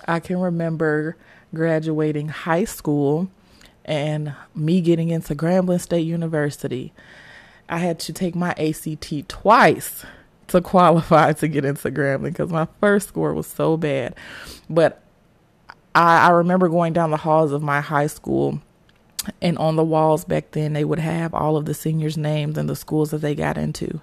I 0.06 0.20
can 0.20 0.38
remember 0.38 1.16
graduating 1.54 2.28
high 2.28 2.64
school 2.64 3.30
and 3.84 4.34
me 4.54 4.80
getting 4.80 5.08
into 5.08 5.34
Grambling 5.34 5.80
State 5.80 6.06
University. 6.06 6.92
I 7.68 7.78
had 7.78 7.98
to 8.00 8.12
take 8.12 8.34
my 8.34 8.50
ACT 8.52 9.28
twice 9.28 10.04
to 10.48 10.60
qualify 10.60 11.32
to 11.34 11.48
get 11.48 11.64
into 11.64 11.90
Grambling 11.90 12.32
because 12.32 12.50
my 12.50 12.68
first 12.80 13.08
score 13.08 13.34
was 13.34 13.46
so 13.46 13.76
bad. 13.76 14.14
But 14.68 15.02
I, 15.94 16.28
I 16.28 16.30
remember 16.30 16.68
going 16.68 16.92
down 16.92 17.10
the 17.10 17.16
halls 17.16 17.52
of 17.52 17.62
my 17.62 17.80
high 17.80 18.06
school 18.06 18.60
and 19.40 19.58
on 19.58 19.76
the 19.76 19.84
walls 19.84 20.24
back 20.24 20.50
then 20.52 20.72
they 20.72 20.84
would 20.84 20.98
have 20.98 21.34
all 21.34 21.56
of 21.56 21.64
the 21.64 21.74
seniors 21.74 22.16
names 22.16 22.58
and 22.58 22.68
the 22.68 22.76
schools 22.76 23.10
that 23.10 23.18
they 23.18 23.34
got 23.34 23.58
into. 23.58 24.00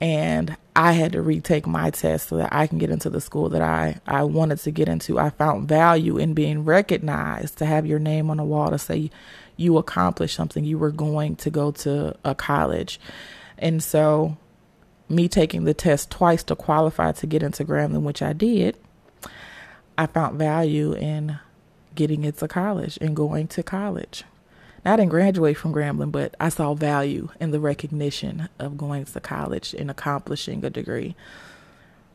And 0.00 0.56
i 0.76 0.92
had 0.92 1.12
to 1.12 1.22
retake 1.22 1.66
my 1.66 1.90
test 1.90 2.28
so 2.28 2.36
that 2.36 2.52
i 2.52 2.66
can 2.66 2.78
get 2.78 2.90
into 2.90 3.08
the 3.08 3.20
school 3.20 3.48
that 3.48 3.62
i 3.62 4.00
i 4.06 4.22
wanted 4.22 4.58
to 4.58 4.70
get 4.70 4.88
into. 4.88 5.18
I 5.18 5.30
found 5.30 5.68
value 5.68 6.18
in 6.18 6.34
being 6.34 6.64
recognized 6.64 7.58
to 7.58 7.66
have 7.66 7.86
your 7.86 7.98
name 7.98 8.30
on 8.30 8.40
a 8.40 8.44
wall 8.44 8.70
to 8.70 8.78
say 8.78 9.10
you 9.56 9.78
accomplished 9.78 10.34
something 10.34 10.64
you 10.64 10.78
were 10.78 10.90
going 10.90 11.36
to 11.36 11.50
go 11.50 11.70
to 11.70 12.16
a 12.24 12.34
college. 12.34 12.98
And 13.56 13.80
so 13.82 14.36
me 15.08 15.28
taking 15.28 15.64
the 15.64 15.74
test 15.74 16.10
twice 16.10 16.42
to 16.44 16.56
qualify 16.56 17.12
to 17.12 17.26
get 17.26 17.42
into 17.42 17.64
grambling 17.64 18.02
which 18.02 18.22
i 18.22 18.32
did 18.32 18.76
i 19.98 20.06
found 20.06 20.38
value 20.38 20.92
in 20.94 21.38
getting 21.94 22.24
into 22.24 22.48
college 22.48 22.98
and 23.00 23.16
going 23.16 23.48
to 23.48 23.62
college. 23.62 24.24
Now, 24.84 24.94
I 24.94 24.96
didn't 24.96 25.10
graduate 25.10 25.56
from 25.56 25.72
Grambling, 25.72 26.12
but 26.12 26.34
I 26.38 26.50
saw 26.50 26.74
value 26.74 27.30
in 27.40 27.52
the 27.52 27.60
recognition 27.60 28.48
of 28.58 28.76
going 28.76 29.06
to 29.06 29.20
college 29.20 29.74
and 29.74 29.90
accomplishing 29.90 30.64
a 30.64 30.70
degree. 30.70 31.16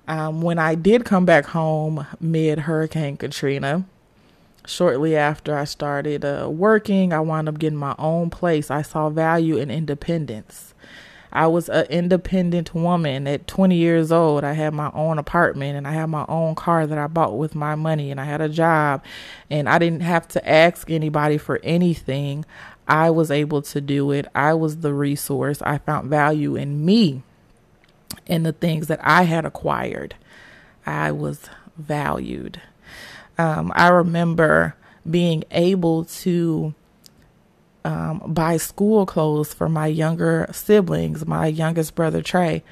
Um, 0.07 0.41
when 0.41 0.59
I 0.59 0.75
did 0.75 1.05
come 1.05 1.25
back 1.25 1.45
home 1.45 2.05
mid 2.19 2.59
Hurricane 2.59 3.17
Katrina, 3.17 3.86
shortly 4.65 5.15
after 5.15 5.57
I 5.57 5.65
started 5.65 6.24
uh, 6.24 6.48
working, 6.51 7.12
I 7.13 7.19
wound 7.19 7.50
up 7.50 7.59
getting 7.59 7.79
my 7.79 7.95
own 7.98 8.29
place. 8.29 8.69
I 8.69 8.81
saw 8.81 9.09
value 9.09 9.57
in 9.57 9.71
independence. 9.71 10.69
I 11.31 11.48
was 11.48 11.69
an 11.69 11.86
independent 11.88 12.74
woman 12.74 13.27
at 13.27 13.48
20 13.48 13.75
years 13.75 14.12
old. 14.12 14.43
I 14.43 14.53
had 14.53 14.74
my 14.74 14.91
own 14.93 15.19
apartment 15.19 15.77
and 15.77 15.88
I 15.88 15.91
had 15.91 16.07
my 16.07 16.25
own 16.27 16.55
car 16.55 16.88
that 16.88 16.98
I 16.98 17.07
bought 17.07 17.38
with 17.38 17.53
my 17.55 17.75
money 17.75 18.12
and 18.12 18.19
I 18.19 18.25
had 18.25 18.41
a 18.41 18.50
job 18.50 19.03
and 19.50 19.69
I 19.69 19.77
didn't 19.77 20.01
have 20.01 20.27
to 20.29 20.50
ask 20.50 20.89
anybody 20.89 21.38
for 21.38 21.59
anything. 21.63 22.45
I 22.88 23.12
was 23.12 23.29
able 23.29 23.62
to 23.62 23.81
do 23.81 24.12
it. 24.12 24.27
I 24.33 24.55
was 24.55 24.77
the 24.77 24.93
resource. 24.93 25.62
I 25.62 25.77
found 25.77 26.09
value 26.09 26.55
in 26.55 26.83
me 26.83 27.21
in 28.25 28.43
the 28.43 28.53
things 28.53 28.88
that 28.88 29.00
I 29.03 29.24
had 29.24 29.45
acquired. 29.45 30.15
I 30.86 31.12
was 31.12 31.50
valued. 31.77 32.59
Um, 33.38 33.71
I 33.75 33.89
remember 33.89 34.75
being 35.09 35.43
able 35.51 36.05
to 36.05 36.74
um, 37.86 38.21
buy 38.27 38.57
school 38.57 39.05
clothes 39.05 39.53
for 39.53 39.69
my 39.69 39.88
younger 39.88 40.48
siblings, 40.51 41.25
my 41.25 41.48
youngest 41.48 41.95
brother 41.95 42.21
Trey. 42.21 42.63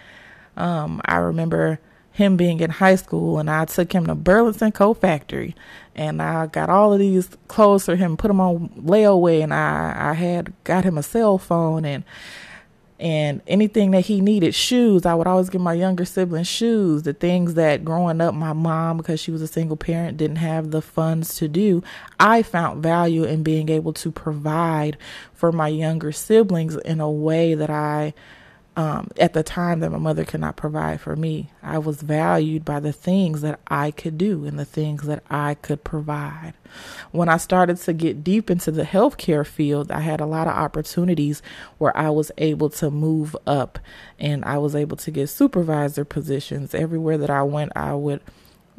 Um, 0.56 1.02
I 1.06 1.18
remember 1.18 1.80
him 2.12 2.36
being 2.36 2.60
in 2.62 2.72
high 2.72 2.96
school 2.96 3.38
and 3.38 3.50
I 3.50 3.66
took 3.66 3.94
him 3.94 4.08
to 4.08 4.16
Burlington 4.16 4.72
Coat 4.72 4.96
Factory 4.96 5.56
and 5.96 6.20
I 6.20 6.48
got 6.48 6.70
all 6.70 6.92
of 6.92 7.00
these 7.00 7.30
clothes 7.48 7.86
for 7.86 7.96
him, 7.96 8.18
put 8.18 8.30
them 8.30 8.42
on 8.42 8.70
layaway 8.70 9.44
and 9.44 9.54
I, 9.54 10.12
I 10.12 10.14
had 10.14 10.52
got 10.64 10.84
him 10.84 10.98
a 10.98 11.04
cell 11.04 11.38
phone 11.38 11.86
and 11.86 12.04
and 13.00 13.42
anything 13.48 13.92
that 13.92 14.06
he 14.06 14.22
needed 14.22 14.56
shoes 14.56 15.06
i 15.06 15.14
would 15.14 15.28
always 15.28 15.50
give 15.50 15.62
my 15.62 15.74
younger 15.74 16.06
siblings 16.06 16.48
shoes. 16.48 17.04
The 17.04 17.14
things 17.14 17.54
that 17.54 17.86
growing 17.86 18.22
up 18.22 18.34
my 18.34 18.54
mom 18.54 18.98
because 18.98 19.20
she 19.20 19.32
was 19.32 19.42
a 19.42 19.48
single 19.48 19.78
parent 19.78 20.18
didn't 20.18 20.38
have 20.38 20.72
the 20.72 20.82
funds 20.82 21.36
to 21.36 21.48
do 21.48 21.84
i 22.20 22.42
found 22.42 22.82
value 22.82 23.24
in 23.24 23.44
being 23.44 23.70
able 23.70 23.94
to 23.94 24.12
provide 24.12 24.98
for 25.34 25.52
my 25.52 25.68
younger 25.68 26.12
siblings 26.12 26.76
in 26.78 27.00
a 27.00 27.10
way 27.10 27.54
that 27.54 27.70
i 27.70 28.14
um, 28.78 29.10
at 29.20 29.34
the 29.34 29.42
time 29.42 29.80
that 29.80 29.90
my 29.90 29.98
mother 29.98 30.24
could 30.24 30.40
not 30.40 30.56
provide 30.56 31.02
for 31.02 31.16
me. 31.16 31.50
I 31.64 31.80
was 31.80 32.04
valued 32.04 32.64
by 32.64 32.80
the 32.80 32.94
things 32.94 33.42
that 33.42 33.60
I 33.68 33.90
could 33.90 34.20
do 34.20 34.46
and 34.46 34.60
the 34.60 34.66
things 34.66 35.02
that 35.08 35.24
I 35.32 35.56
could 35.56 35.84
provide. 35.84 36.54
When 37.12 37.28
I 37.28 37.38
started 37.38 37.78
to 37.78 37.94
get 37.94 38.24
deep 38.24 38.52
into 38.52 38.70
the 38.70 38.84
healthcare 38.84 39.48
field, 39.48 39.92
I 39.92 40.02
had 40.02 40.22
a 40.22 40.28
lot 40.28 40.46
of 40.46 40.54
opportunities 40.54 41.42
where 41.80 41.96
I 41.98 42.12
was 42.12 42.32
able 42.38 42.70
to 42.70 42.92
move 42.92 43.36
up 43.48 43.80
and 44.20 44.46
I 44.46 44.60
was 44.60 44.76
able 44.76 44.98
to 44.98 45.10
get 45.10 45.28
supervisor 45.28 46.06
positions. 46.06 46.76
Everywhere 46.76 47.18
that 47.18 47.32
I 47.32 47.42
went, 47.42 47.72
I 47.76 47.96
would 47.96 48.22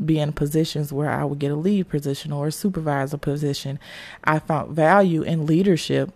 be 0.02 0.20
in 0.20 0.32
positions 0.32 0.92
where 0.92 1.10
I 1.10 1.24
would 1.24 1.40
get 1.40 1.50
a 1.50 1.56
lead 1.56 1.88
position 1.88 2.30
or 2.30 2.46
a 2.46 2.52
supervisor 2.52 3.18
position. 3.18 3.80
I 4.22 4.38
found 4.38 4.76
value 4.76 5.22
in 5.22 5.44
leadership 5.44 6.12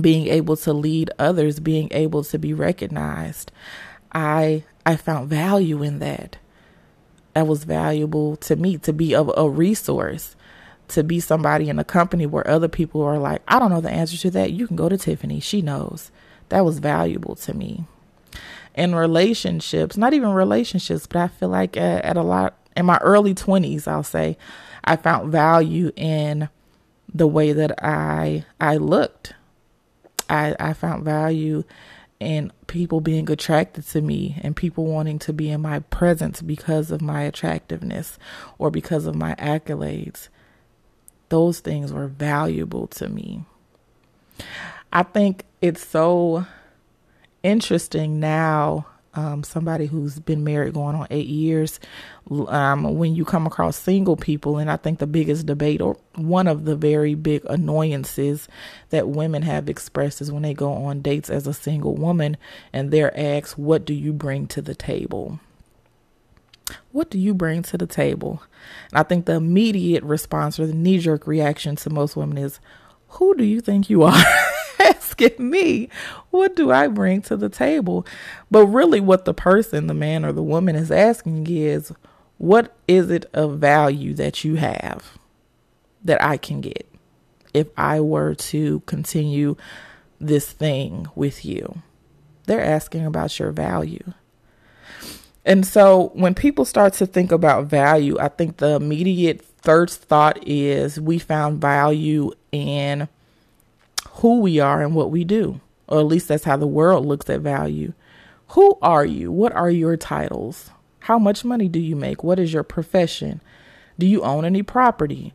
being 0.00 0.28
able 0.28 0.56
to 0.58 0.72
lead 0.72 1.10
others, 1.18 1.60
being 1.60 1.88
able 1.92 2.24
to 2.24 2.38
be 2.38 2.52
recognized. 2.52 3.52
I 4.12 4.64
I 4.84 4.96
found 4.96 5.28
value 5.28 5.82
in 5.82 5.98
that. 6.00 6.38
That 7.34 7.46
was 7.46 7.64
valuable 7.64 8.36
to 8.36 8.56
me 8.56 8.78
to 8.78 8.92
be 8.92 9.12
a, 9.12 9.20
a 9.20 9.48
resource, 9.48 10.36
to 10.88 11.04
be 11.04 11.20
somebody 11.20 11.68
in 11.68 11.78
a 11.78 11.84
company 11.84 12.24
where 12.24 12.48
other 12.48 12.68
people 12.68 13.02
are 13.02 13.18
like, 13.18 13.42
I 13.46 13.58
don't 13.58 13.70
know 13.70 13.82
the 13.82 13.90
answer 13.90 14.16
to 14.18 14.30
that. 14.30 14.52
You 14.52 14.66
can 14.66 14.76
go 14.76 14.88
to 14.88 14.96
Tiffany. 14.96 15.40
She 15.40 15.60
knows. 15.60 16.10
That 16.48 16.64
was 16.64 16.78
valuable 16.78 17.34
to 17.36 17.52
me. 17.52 17.84
In 18.74 18.94
relationships, 18.94 19.96
not 19.96 20.14
even 20.14 20.30
relationships, 20.30 21.06
but 21.06 21.18
I 21.18 21.28
feel 21.28 21.48
like 21.48 21.76
at, 21.76 22.04
at 22.04 22.16
a 22.16 22.22
lot 22.22 22.56
in 22.76 22.86
my 22.86 22.98
early 22.98 23.34
20s, 23.34 23.88
I'll 23.88 24.02
say, 24.02 24.36
I 24.84 24.96
found 24.96 25.32
value 25.32 25.90
in 25.96 26.48
the 27.12 27.26
way 27.26 27.52
that 27.52 27.82
I 27.82 28.44
I 28.60 28.76
looked 28.76 29.34
I, 30.28 30.54
I 30.58 30.72
found 30.72 31.04
value 31.04 31.64
in 32.18 32.50
people 32.66 33.00
being 33.00 33.30
attracted 33.30 33.86
to 33.88 34.00
me 34.00 34.40
and 34.42 34.56
people 34.56 34.86
wanting 34.86 35.18
to 35.20 35.32
be 35.32 35.50
in 35.50 35.60
my 35.60 35.80
presence 35.80 36.40
because 36.40 36.90
of 36.90 37.02
my 37.02 37.22
attractiveness 37.22 38.18
or 38.58 38.70
because 38.70 39.06
of 39.06 39.14
my 39.14 39.34
accolades. 39.34 40.28
Those 41.28 41.60
things 41.60 41.92
were 41.92 42.06
valuable 42.06 42.86
to 42.88 43.08
me. 43.08 43.44
I 44.92 45.02
think 45.02 45.44
it's 45.60 45.86
so 45.86 46.46
interesting 47.42 48.18
now 48.18 48.86
um, 49.16 49.42
somebody 49.42 49.86
who's 49.86 50.18
been 50.18 50.44
married 50.44 50.74
going 50.74 50.94
on 50.94 51.06
eight 51.10 51.26
years, 51.26 51.80
um, 52.48 52.96
when 52.96 53.14
you 53.14 53.24
come 53.24 53.46
across 53.46 53.76
single 53.76 54.16
people, 54.16 54.58
and 54.58 54.70
I 54.70 54.76
think 54.76 54.98
the 54.98 55.06
biggest 55.06 55.46
debate 55.46 55.80
or 55.80 55.96
one 56.14 56.46
of 56.46 56.64
the 56.64 56.76
very 56.76 57.14
big 57.14 57.44
annoyances 57.48 58.46
that 58.90 59.08
women 59.08 59.42
have 59.42 59.68
expressed 59.68 60.20
is 60.20 60.30
when 60.30 60.42
they 60.42 60.54
go 60.54 60.72
on 60.72 61.00
dates 61.00 61.30
as 61.30 61.46
a 61.46 61.54
single 61.54 61.96
woman 61.96 62.36
and 62.72 62.90
they're 62.90 63.18
asked, 63.18 63.58
What 63.58 63.84
do 63.84 63.94
you 63.94 64.12
bring 64.12 64.46
to 64.48 64.60
the 64.60 64.74
table? 64.74 65.40
What 66.92 67.10
do 67.10 67.18
you 67.18 67.32
bring 67.32 67.62
to 67.62 67.78
the 67.78 67.86
table? 67.86 68.42
And 68.90 68.98
I 68.98 69.02
think 69.02 69.26
the 69.26 69.34
immediate 69.34 70.02
response 70.02 70.58
or 70.58 70.66
the 70.66 70.74
knee 70.74 70.98
jerk 70.98 71.26
reaction 71.26 71.76
to 71.76 71.90
most 71.90 72.16
women 72.16 72.38
is, 72.38 72.60
Who 73.10 73.34
do 73.34 73.44
you 73.44 73.60
think 73.60 73.88
you 73.88 74.02
are? 74.02 74.22
asking 74.86 75.50
me, 75.50 75.88
what 76.30 76.56
do 76.56 76.70
I 76.70 76.88
bring 76.88 77.22
to 77.22 77.36
the 77.36 77.48
table? 77.48 78.06
But 78.50 78.66
really, 78.66 79.00
what 79.00 79.24
the 79.24 79.34
person, 79.34 79.86
the 79.86 79.94
man 79.94 80.24
or 80.24 80.32
the 80.32 80.42
woman, 80.42 80.76
is 80.76 80.90
asking 80.90 81.46
is, 81.48 81.92
what 82.38 82.76
is 82.86 83.10
it 83.10 83.26
of 83.32 83.58
value 83.58 84.14
that 84.14 84.44
you 84.44 84.56
have 84.56 85.18
that 86.04 86.22
I 86.22 86.36
can 86.36 86.60
get 86.60 86.86
if 87.54 87.68
I 87.76 88.00
were 88.00 88.34
to 88.34 88.80
continue 88.80 89.56
this 90.20 90.50
thing 90.50 91.06
with 91.14 91.44
you? 91.44 91.82
They're 92.44 92.64
asking 92.64 93.04
about 93.04 93.38
your 93.38 93.52
value. 93.52 94.12
And 95.44 95.64
so 95.66 96.10
when 96.14 96.34
people 96.34 96.64
start 96.64 96.92
to 96.94 97.06
think 97.06 97.30
about 97.30 97.66
value, 97.66 98.16
I 98.18 98.28
think 98.28 98.56
the 98.56 98.74
immediate 98.74 99.44
first 99.62 100.02
thought 100.02 100.46
is 100.46 101.00
we 101.00 101.18
found 101.18 101.60
value 101.60 102.32
in 102.52 103.08
who 104.16 104.40
we 104.40 104.58
are 104.58 104.82
and 104.82 104.94
what 104.94 105.10
we 105.10 105.24
do. 105.24 105.60
Or 105.88 106.00
at 106.00 106.06
least 106.06 106.28
that's 106.28 106.44
how 106.44 106.56
the 106.56 106.66
world 106.66 107.06
looks 107.06 107.30
at 107.30 107.40
value. 107.40 107.92
Who 108.48 108.78
are 108.82 109.04
you? 109.04 109.30
What 109.30 109.52
are 109.52 109.70
your 109.70 109.96
titles? 109.96 110.70
How 111.00 111.18
much 111.18 111.44
money 111.44 111.68
do 111.68 111.78
you 111.78 111.96
make? 111.96 112.24
What 112.24 112.38
is 112.38 112.52
your 112.52 112.62
profession? 112.62 113.40
Do 113.98 114.06
you 114.06 114.22
own 114.22 114.44
any 114.44 114.62
property? 114.62 115.32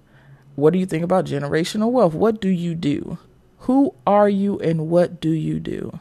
What 0.55 0.73
do 0.73 0.79
you 0.79 0.85
think 0.85 1.03
about 1.03 1.25
generational 1.25 1.91
wealth? 1.91 2.13
What 2.13 2.41
do 2.41 2.49
you 2.49 2.75
do? 2.75 3.17
Who 3.59 3.93
are 4.05 4.29
you 4.29 4.59
and 4.59 4.89
what 4.89 5.21
do 5.21 5.29
you 5.29 5.59
do? 5.59 5.99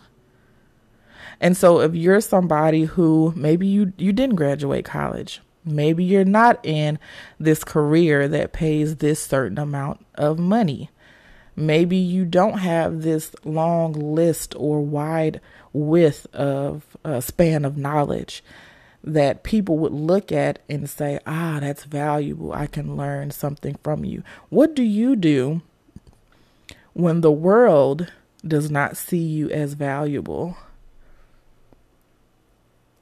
And 1.41 1.57
so 1.57 1.81
if 1.81 1.95
you're 1.95 2.21
somebody 2.21 2.85
who 2.85 3.33
maybe 3.37 3.67
you 3.67 3.93
you 3.97 4.13
didn't 4.13 4.37
graduate 4.37 4.85
college, 4.85 5.41
maybe 5.65 6.05
you're 6.05 6.25
not 6.25 6.65
in 6.65 6.99
this 7.39 7.65
career 7.65 8.29
that 8.29 8.53
pays 8.53 8.97
this 8.97 9.23
certain 9.23 9.59
amount 9.59 10.05
of 10.17 10.39
money. 10.39 10.91
Maybe 11.57 11.97
you 11.97 12.25
don't 12.25 12.59
have 12.59 13.03
this 13.03 13.35
long 13.45 13.93
list 13.93 14.55
or 14.57 14.81
wide 14.81 15.41
width 15.73 16.27
of 16.35 16.85
span 17.21 17.65
of 17.65 17.77
knowledge 17.77 18.43
that 19.03 19.43
people 19.43 19.79
would 19.79 19.93
look 19.93 20.31
at 20.31 20.59
and 20.69 20.89
say, 20.89 21.19
ah, 21.27 21.59
that's 21.61 21.85
valuable. 21.85 22.53
I 22.53 22.67
can 22.67 22.97
learn 22.97 23.31
something 23.31 23.77
from 23.83 24.05
you. 24.05 24.23
What 24.49 24.75
do 24.75 24.83
you 24.83 25.17
do 25.17 25.63
when 26.93 27.21
the 27.21 27.33
world 27.33 28.13
does 28.47 28.71
not 28.71 28.97
see 28.97 29.19
you 29.19 29.51
as 29.51 29.73
valuable? 29.75 30.57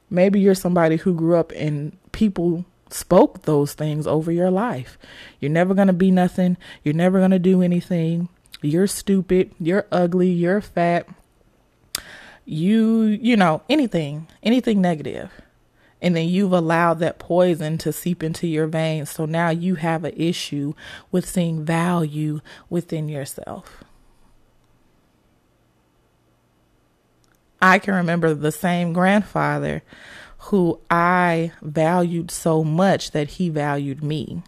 Maybe 0.09 0.39
you're 0.39 0.55
somebody 0.55 0.95
who 0.97 1.13
grew 1.13 1.35
up 1.35 1.51
and 1.51 1.97
people 2.11 2.65
spoke 2.89 3.43
those 3.43 3.73
things 3.73 4.07
over 4.07 4.31
your 4.31 4.49
life. 4.49 4.97
You're 5.39 5.51
never 5.51 5.73
going 5.73 5.87
to 5.87 5.93
be 5.93 6.11
nothing. 6.11 6.57
You're 6.83 6.95
never 6.95 7.19
going 7.19 7.31
to 7.31 7.39
do 7.39 7.61
anything 7.61 8.29
you're 8.61 8.87
stupid, 8.87 9.51
you're 9.59 9.85
ugly, 9.91 10.29
you're 10.29 10.61
fat, 10.61 11.07
you, 12.45 13.03
you 13.03 13.37
know, 13.37 13.61
anything, 13.69 14.27
anything 14.43 14.81
negative. 14.81 15.31
And 16.01 16.15
then 16.15 16.29
you've 16.29 16.53
allowed 16.53 16.99
that 16.99 17.19
poison 17.19 17.77
to 17.79 17.91
seep 17.91 18.23
into 18.23 18.47
your 18.47 18.67
veins. 18.67 19.09
So 19.09 19.25
now 19.25 19.49
you 19.49 19.75
have 19.75 20.05
an 20.05 20.13
issue 20.15 20.73
with 21.11 21.27
seeing 21.27 21.65
value 21.65 22.39
within 22.69 23.09
yourself. 23.09 23.83
I 27.61 27.79
can 27.79 27.93
remember 27.93 28.33
the 28.33 28.53
same 28.53 28.93
grandfather 28.93 29.83
who 30.43 30.79
I 30.89 31.51
valued 31.61 32.31
so 32.31 32.63
much 32.63 33.11
that 33.11 33.31
he 33.31 33.49
valued 33.49 34.01
me 34.01 34.43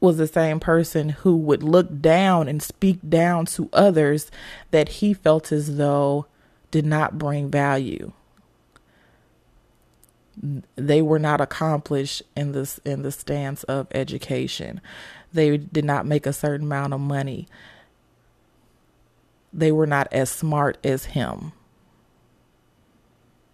was 0.00 0.16
the 0.16 0.26
same 0.26 0.58
person 0.58 1.10
who 1.10 1.36
would 1.36 1.62
look 1.62 2.00
down 2.00 2.48
and 2.48 2.62
speak 2.62 2.98
down 3.08 3.44
to 3.44 3.68
others 3.72 4.30
that 4.70 4.88
he 4.88 5.12
felt 5.12 5.52
as 5.52 5.76
though 5.76 6.26
did 6.70 6.86
not 6.86 7.18
bring 7.18 7.50
value. 7.50 8.12
They 10.76 11.02
were 11.02 11.18
not 11.18 11.40
accomplished 11.40 12.22
in 12.34 12.52
this 12.52 12.78
in 12.84 13.02
the 13.02 13.12
stance 13.12 13.62
of 13.64 13.88
education. 13.92 14.80
They 15.32 15.58
did 15.58 15.84
not 15.84 16.06
make 16.06 16.24
a 16.24 16.32
certain 16.32 16.66
amount 16.66 16.94
of 16.94 17.00
money. 17.00 17.46
They 19.52 19.70
were 19.70 19.86
not 19.86 20.08
as 20.12 20.30
smart 20.30 20.78
as 20.82 21.06
him. 21.06 21.52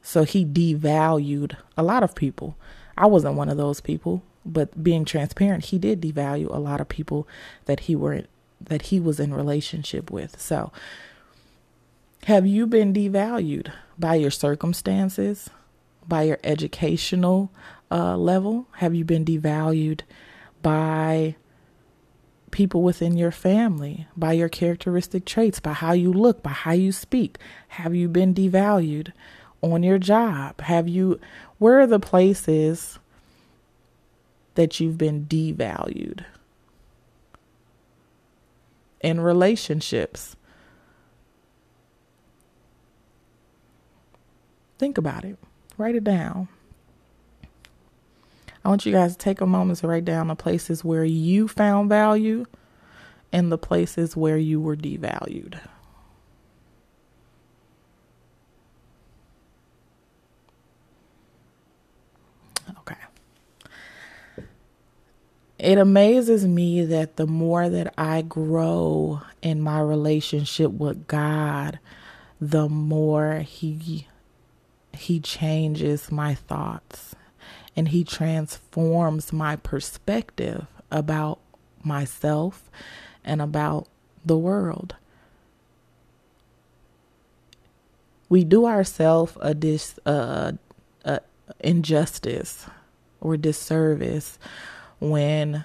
So 0.01 0.23
he 0.23 0.45
devalued 0.45 1.57
a 1.77 1.83
lot 1.83 2.05
of 2.05 2.15
people. 2.15 2.57
I 2.97 3.07
wasn't 3.07 3.35
one 3.35 3.49
of 3.49 3.57
those 3.57 3.81
people 3.81 4.23
but 4.47 4.83
being 4.83 5.05
transparent, 5.05 5.67
he 5.67 5.79
did 5.79 6.01
devalue 6.01 6.49
a 6.49 6.59
lot 6.59 6.81
of 6.81 6.89
people 6.89 7.29
that 7.67 7.81
he 7.81 7.97
were 7.97 8.25
that 8.61 8.83
he 8.83 8.99
was 8.99 9.21
in 9.21 9.35
relationship 9.35 10.11
with. 10.11 10.41
So, 10.41 10.73
have 12.25 12.47
you 12.47 12.67
been 12.67 12.93
devalued 12.93 13.71
by 13.99 14.15
your 14.15 14.31
circumstances, 14.31 15.51
by 16.07 16.23
your 16.23 16.39
educational 16.43 17.51
uh, 17.91 18.17
level? 18.17 18.67
Have 18.77 18.95
you 18.95 19.05
been 19.05 19.25
devalued 19.25 20.01
by 20.63 21.37
people 22.51 22.83
within 22.83 23.17
your 23.17 23.31
family, 23.31 24.07
by 24.17 24.33
your 24.33 24.49
characteristic 24.49 25.25
traits, 25.25 25.61
by 25.61 25.73
how 25.73 25.93
you 25.93 26.13
look, 26.13 26.43
by 26.43 26.51
how 26.51 26.73
you 26.73 26.91
speak? 26.93 27.39
Have 27.69 27.95
you 27.95 28.09
been 28.09 28.35
devalued 28.35 29.13
on 29.61 29.83
your 29.83 29.99
job? 29.99 30.61
Have 30.63 30.89
you, 30.89 31.21
where 31.59 31.81
are 31.81 31.87
the 31.87 32.01
places 32.01 32.99
that 34.57 34.81
you've 34.81 34.99
been 34.99 35.27
devalued? 35.27 36.25
In 39.01 39.21
relationships. 39.21 40.37
Think 44.79 44.99
about 44.99 45.25
it. 45.25 45.39
Write 45.79 45.95
it 45.95 46.05
down. 46.05 46.49
I 48.65 48.69
want 48.69 48.85
you 48.85 48.91
guys 48.91 49.13
to 49.13 49.19
take 49.19 49.41
a 49.41 49.47
moment 49.47 49.79
to 49.79 49.87
write 49.87 50.05
down 50.05 50.27
the 50.27 50.35
places 50.35 50.83
where 50.83 51.05
you 51.05 51.47
found 51.47 51.89
value 51.89 52.47
and 53.33 53.53
the 53.53 53.59
places 53.59 54.17
where 54.17 54.37
you 54.39 54.61
were 54.61 54.75
devalued. 54.75 55.61
Okay. 62.81 62.97
It 65.59 65.79
amazes 65.79 66.47
me 66.47 66.85
that 66.85 67.17
the 67.17 67.27
more 67.27 67.69
that 67.69 67.95
I 67.97 68.23
grow 68.23 69.23
in 69.41 69.61
my 69.61 69.81
relationship 69.81 70.71
with 70.73 71.07
God, 71.07 71.79
the 72.41 72.69
more 72.69 73.39
he 73.39 74.07
he 74.93 75.21
changes 75.21 76.11
my 76.11 76.35
thoughts 76.35 77.15
and 77.75 77.89
he 77.89 78.03
transforms 78.03 79.33
my 79.33 79.57
perspective 79.57 80.67
about 80.91 81.39
myself 81.83 82.71
and 83.25 83.43
about 83.43 83.87
the 84.25 84.39
world. 84.39 84.97
We 88.29 88.43
do 88.45 88.67
ourselves 88.67 89.37
a 89.41 89.55
dis 89.55 89.99
uh, 90.05 90.53
uh, 91.05 91.19
injustice 91.61 92.67
or 93.21 93.37
disservice 93.37 94.39
when 94.99 95.65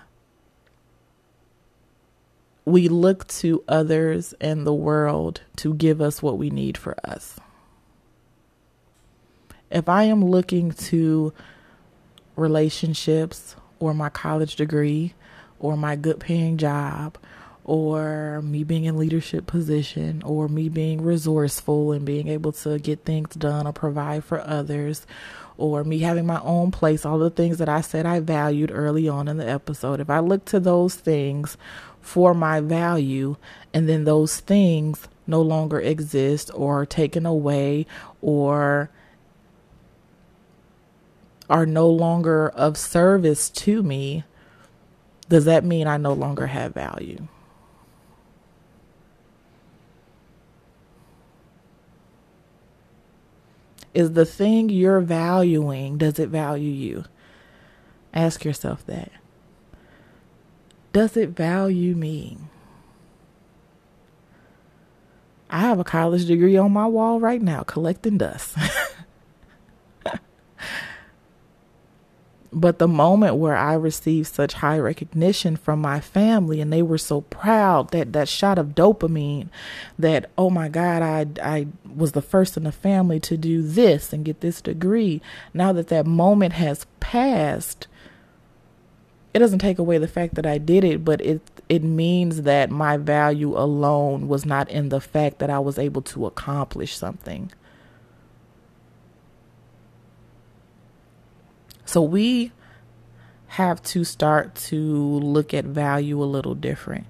we 2.66 2.88
look 2.88 3.28
to 3.28 3.64
others 3.68 4.34
and 4.40 4.66
the 4.66 4.74
world 4.74 5.42
to 5.58 5.74
give 5.74 6.02
us 6.02 6.22
what 6.22 6.38
we 6.38 6.50
need 6.50 6.78
for 6.78 6.96
us. 7.04 7.40
If 9.70 9.88
I 9.90 10.04
am 10.04 10.24
looking 10.24 10.72
to 10.72 11.34
relationships 12.36 13.56
or 13.80 13.94
my 13.94 14.10
college 14.10 14.56
degree 14.56 15.14
or 15.60 15.78
my 15.78 15.96
good 15.96 16.20
paying 16.20 16.58
job 16.58 17.18
or 17.64 18.42
me 18.42 18.64
being 18.64 18.86
in 18.86 18.98
leadership 18.98 19.46
position 19.46 20.22
or 20.24 20.48
me 20.48 20.68
being 20.68 21.02
resourceful 21.02 21.92
and 21.92 22.06
being 22.06 22.28
able 22.28 22.52
to 22.52 22.80
get 22.80 23.06
things 23.06 23.34
done 23.36 23.68
or 23.68 23.72
provide 23.74 24.24
for 24.24 24.42
others 24.42 25.06
or 25.62 25.84
me 25.84 26.00
having 26.00 26.26
my 26.26 26.42
own 26.42 26.72
place 26.72 27.06
all 27.06 27.20
the 27.20 27.30
things 27.30 27.60
that 27.60 27.70
I 27.70 27.82
said 27.82 28.06
I 28.06 28.20
valued 28.20 28.72
early 28.74 29.08
on 29.08 29.28
in 29.28 29.38
the 29.38 29.48
episode 29.48 30.00
if 30.00 30.10
I 30.10 30.20
look 30.20 30.44
to 30.46 30.60
those 30.60 30.96
things 30.96 31.56
for 32.02 32.34
my 32.34 32.60
value 32.60 33.36
and 33.74 33.88
then 33.88 34.04
those 34.04 34.40
things 34.40 35.08
no 35.28 35.42
longer 35.42 35.80
exist 35.80 36.50
or 36.54 36.86
taken 36.86 37.26
away 37.26 37.86
or 38.22 38.90
are 41.50 41.66
no 41.66 41.90
longer 41.90 42.50
of 42.50 42.78
service 42.78 43.50
to 43.50 43.84
me, 43.84 44.24
does 45.30 45.46
that 45.46 45.66
mean 45.66 45.86
I 45.86 45.98
no 45.98 46.14
longer 46.14 46.48
have 46.48 46.74
value? 46.74 47.28
Is 53.94 54.14
the 54.14 54.26
thing 54.26 54.70
you're 54.70 55.02
valuing, 55.02 55.98
does 55.98 56.18
it 56.20 56.30
value 56.30 56.72
you? 56.72 57.06
Ask 58.14 58.46
yourself 58.46 58.86
that. 58.86 59.12
Does 60.94 61.16
it 61.16 61.30
value 61.30 61.96
me? 61.96 62.38
I 65.50 65.62
have 65.62 65.80
a 65.80 65.84
college 65.84 66.26
degree 66.26 66.56
on 66.56 66.72
my 66.72 66.86
wall 66.86 67.20
right 67.20 67.42
now 67.42 67.64
collecting 67.64 68.18
dust. 68.18 68.56
But 72.54 72.80
the 72.80 72.88
moment 72.88 73.38
where 73.38 73.56
I 73.56 73.76
received 73.76 74.28
such 74.28 74.56
high 74.56 74.78
recognition 74.78 75.56
from 75.56 75.80
my 75.80 76.02
family 76.02 76.60
and 76.60 76.72
they 76.72 76.82
were 76.82 76.98
so 76.98 77.22
proud 77.22 77.92
that 77.92 78.12
that 78.12 78.28
shot 78.28 78.58
of 78.58 78.76
dopamine 78.76 79.48
that 79.98 80.30
oh 80.38 80.50
my 80.50 80.68
god 80.68 81.02
I 81.02 81.28
I 81.42 81.68
was 81.96 82.12
the 82.12 82.22
first 82.22 82.58
in 82.58 82.64
the 82.64 82.72
family 82.74 83.22
to 83.22 83.38
do 83.38 83.62
this 83.62 84.12
and 84.12 84.26
get 84.26 84.42
this 84.42 84.60
degree. 84.60 85.22
Now 85.54 85.72
that 85.72 85.88
that 85.88 86.06
moment 86.06 86.54
has 86.54 86.86
passed 87.00 87.88
it 89.34 89.40
doesn't 89.40 89.60
take 89.60 89.80
away 89.80 89.98
the 89.98 90.08
fact 90.08 90.36
that 90.36 90.46
I 90.46 90.58
did 90.58 90.84
it 90.84 91.06
but 91.06 91.22
it 91.22 91.42
it 91.70 91.84
means 91.84 92.42
that 92.42 92.70
my 92.70 92.98
value 92.98 93.58
alone 93.58 94.28
was 94.28 94.46
not 94.46 94.70
in 94.70 94.90
the 94.90 95.00
fact 95.00 95.40
that 95.40 95.50
I 95.50 95.60
was 95.60 95.80
able 95.80 96.02
to 96.02 96.26
accomplish 96.26 96.98
something 96.98 97.52
So 101.92 102.02
we 102.02 102.54
have 103.48 103.84
to 103.84 104.06
start 104.06 104.56
to 104.56 104.78
look 104.78 105.54
at 105.54 105.66
value 105.66 106.24
a 106.24 106.26
little 106.26 106.56
different. 106.56 107.06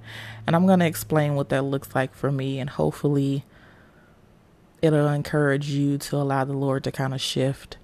And 0.48 0.56
I'm 0.56 0.66
going 0.66 0.80
to 0.80 0.88
explain 0.88 1.36
what 1.36 1.50
that 1.50 1.62
looks 1.62 1.94
like 1.94 2.16
for 2.16 2.32
me, 2.32 2.58
and 2.58 2.68
hopefully, 2.68 3.46
it'll 4.82 5.08
encourage 5.08 5.70
you 5.70 6.00
to 6.00 6.16
allow 6.16 6.46
the 6.46 6.54
Lord 6.54 6.84
to 6.86 6.92
kind 6.92 7.14
of 7.14 7.22
shift 7.22 7.78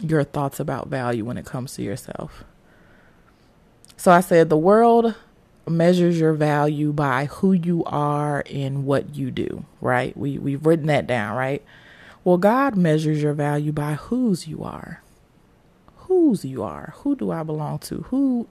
your 0.00 0.24
thoughts 0.24 0.58
about 0.58 0.88
value 0.88 1.26
when 1.26 1.36
it 1.36 1.44
comes 1.44 1.74
to 1.74 1.82
yourself. 1.82 2.44
So 3.98 4.10
I 4.10 4.20
said 4.20 4.48
the 4.48 4.56
world 4.56 5.14
measures 5.68 6.18
your 6.18 6.32
value 6.32 6.94
by 6.94 7.26
who 7.26 7.52
you 7.52 7.84
are 7.84 8.42
and 8.50 8.86
what 8.86 9.16
you 9.16 9.30
do, 9.30 9.66
right? 9.82 10.16
We 10.16 10.38
we've 10.38 10.64
written 10.64 10.86
that 10.86 11.06
down, 11.06 11.36
right? 11.36 11.62
Well, 12.30 12.38
God 12.38 12.76
measures 12.76 13.20
your 13.20 13.32
value 13.32 13.72
by 13.72 13.94
whose 13.94 14.46
you 14.46 14.62
are. 14.62 15.02
Whose 16.06 16.44
you 16.44 16.62
are. 16.62 16.94
Who 16.98 17.16
do 17.16 17.32
I 17.32 17.42
belong 17.42 17.80
to? 17.80 18.02
Who 18.10 18.46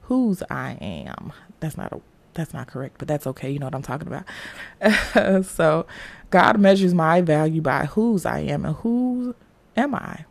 whose 0.00 0.42
I 0.50 0.72
am. 0.80 1.32
That's 1.60 1.76
not 1.76 1.92
a 1.92 2.00
that's 2.34 2.52
not 2.52 2.66
correct, 2.66 2.96
but 2.98 3.06
that's 3.06 3.24
okay. 3.28 3.48
You 3.48 3.60
know 3.60 3.66
what 3.66 3.76
I'm 3.76 3.82
talking 3.82 4.08
about. 4.08 5.44
so, 5.46 5.86
God 6.30 6.58
measures 6.58 6.94
my 6.94 7.20
value 7.20 7.62
by 7.62 7.84
whose 7.84 8.26
I 8.26 8.40
am 8.40 8.64
and 8.64 8.74
whose 8.74 9.36
am 9.76 9.94
I? 9.94 10.24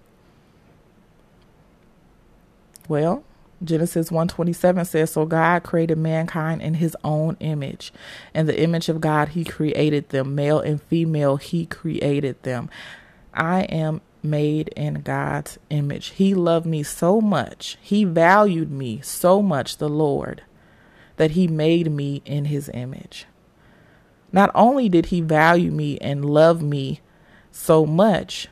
Well, 2.90 3.24
Genesis 3.64 4.10
1:27 4.10 4.86
says 4.86 5.12
so 5.12 5.26
God 5.26 5.64
created 5.64 5.98
mankind 5.98 6.62
in 6.62 6.76
his 6.76 6.96
own 7.04 7.38
image. 7.40 7.94
In 8.34 8.48
the 8.48 8.60
image 8.60 8.90
of 8.90 9.02
God 9.02 9.30
he 9.30 9.44
created 9.44 10.10
them, 10.10 10.36
male 10.36 10.60
and 10.60 10.82
female 10.82 11.38
he 11.38 11.66
created 11.66 12.42
them. 12.44 12.70
I 13.34 13.62
am 13.64 14.02
made 14.24 14.70
in 14.70 15.02
God's 15.02 15.58
image. 15.70 16.10
He 16.10 16.34
loved 16.34 16.66
me 16.66 16.84
so 16.84 17.22
much. 17.22 17.78
He 17.82 18.04
valued 18.04 18.72
me 18.72 19.02
so 19.02 19.42
much, 19.42 19.78
the 19.78 19.90
Lord, 19.90 20.44
that 21.18 21.32
he 21.32 21.48
made 21.48 21.92
me 21.92 22.22
in 22.26 22.46
his 22.46 22.70
image. 22.74 23.26
Not 24.32 24.52
only 24.56 24.90
did 24.90 25.08
he 25.08 25.22
value 25.22 25.72
me 25.72 25.98
and 26.00 26.26
love 26.26 26.62
me 26.62 27.02
so 27.52 27.86
much, 27.86 28.48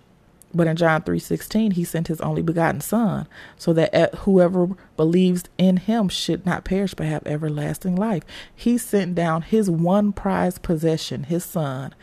but 0.53 0.67
in 0.67 0.75
John 0.75 1.01
3:16 1.01 1.73
he 1.73 1.83
sent 1.83 2.07
his 2.07 2.21
only 2.21 2.41
begotten 2.41 2.81
son 2.81 3.27
so 3.57 3.73
that 3.73 4.15
whoever 4.19 4.69
believes 4.97 5.43
in 5.57 5.77
him 5.77 6.09
should 6.09 6.45
not 6.45 6.63
perish 6.63 6.93
but 6.93 7.05
have 7.05 7.23
everlasting 7.25 7.95
life. 7.95 8.23
He 8.55 8.77
sent 8.77 9.15
down 9.15 9.43
his 9.43 9.69
one 9.69 10.11
prized 10.11 10.61
possession, 10.61 11.23
his 11.23 11.43
son, 11.43 11.93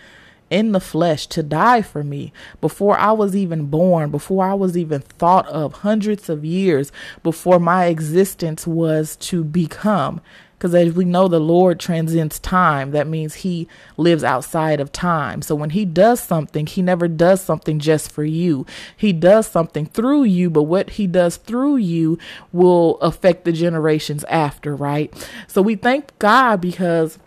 in 0.49 0.71
the 0.71 0.81
flesh 0.81 1.27
to 1.27 1.43
die 1.43 1.83
for 1.83 2.05
me 2.05 2.33
before 2.61 2.97
I 2.97 3.11
was 3.13 3.35
even 3.35 3.67
born, 3.67 4.11
before 4.11 4.45
I 4.45 4.55
was 4.55 4.77
even 4.77 5.01
thought 5.01 5.47
of, 5.49 5.73
hundreds 5.75 6.29
of 6.29 6.45
years 6.45 6.93
before 7.25 7.59
my 7.59 7.87
existence 7.87 8.65
was 8.67 9.17
to 9.17 9.43
become. 9.43 10.21
Because 10.57 10.75
as 10.75 10.95
we 10.95 11.05
know, 11.05 11.29
the 11.29 11.39
Lord 11.39 11.79
transcends 11.79 12.39
time. 12.39 12.93
That 12.93 13.07
means 13.07 13.35
He 13.35 13.69
lives 13.99 14.25
outside 14.25 14.81
of 14.81 14.91
time. 14.91 15.43
So 15.43 15.55
when 15.55 15.71
He 15.71 15.85
does 15.85 16.19
something, 16.19 16.67
He 16.67 16.81
never 16.81 17.09
does 17.09 17.43
something 17.43 17.79
just 17.79 18.11
for 18.11 18.25
you. 18.25 18.65
He 18.97 19.13
does 19.13 19.47
something 19.47 19.85
through 19.85 20.25
you, 20.25 20.49
but 20.49 20.63
what 20.63 20.91
He 20.91 21.07
does 21.07 21.37
through 21.37 21.77
you 21.77 22.19
will 22.53 22.97
affect 22.99 23.45
the 23.45 23.53
generations 23.53 24.25
after, 24.25 24.75
right? 24.75 25.13
So 25.47 25.61
we 25.61 25.77
thank 25.77 26.19
God 26.19 26.63
because 26.63 27.19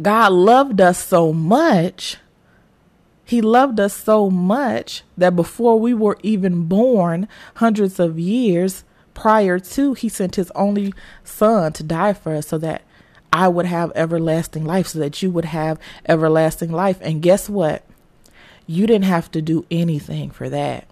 God 0.00 0.32
loved 0.32 0.80
us 0.80 1.04
so 1.04 1.34
much. 1.34 2.16
He 3.24 3.42
loved 3.42 3.78
us 3.78 3.94
so 3.94 4.30
much 4.30 5.02
that 5.18 5.36
before 5.36 5.78
we 5.78 5.92
were 5.94 6.18
even 6.22 6.64
born, 6.64 7.28
hundreds 7.56 8.00
of 8.00 8.18
years 8.18 8.84
prior 9.14 9.58
to 9.58 9.94
he 9.94 10.08
sent 10.08 10.36
his 10.36 10.50
only 10.54 10.92
son 11.24 11.72
to 11.74 11.82
die 11.82 12.12
for 12.12 12.34
us 12.34 12.48
so 12.48 12.58
that 12.58 12.82
I 13.32 13.48
would 13.48 13.66
have 13.66 13.92
everlasting 13.94 14.64
life, 14.64 14.88
so 14.88 14.98
that 14.98 15.22
you 15.22 15.30
would 15.30 15.46
have 15.46 15.78
everlasting 16.06 16.70
life. 16.70 16.98
And 17.00 17.22
guess 17.22 17.48
what? 17.48 17.84
You 18.66 18.86
didn't 18.86 19.06
have 19.06 19.30
to 19.32 19.42
do 19.42 19.64
anything 19.70 20.30
for 20.30 20.48
that. 20.50 20.86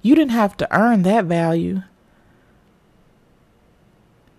You 0.00 0.14
didn't 0.14 0.32
have 0.32 0.56
to 0.58 0.76
earn 0.76 1.02
that 1.02 1.26
value. 1.26 1.82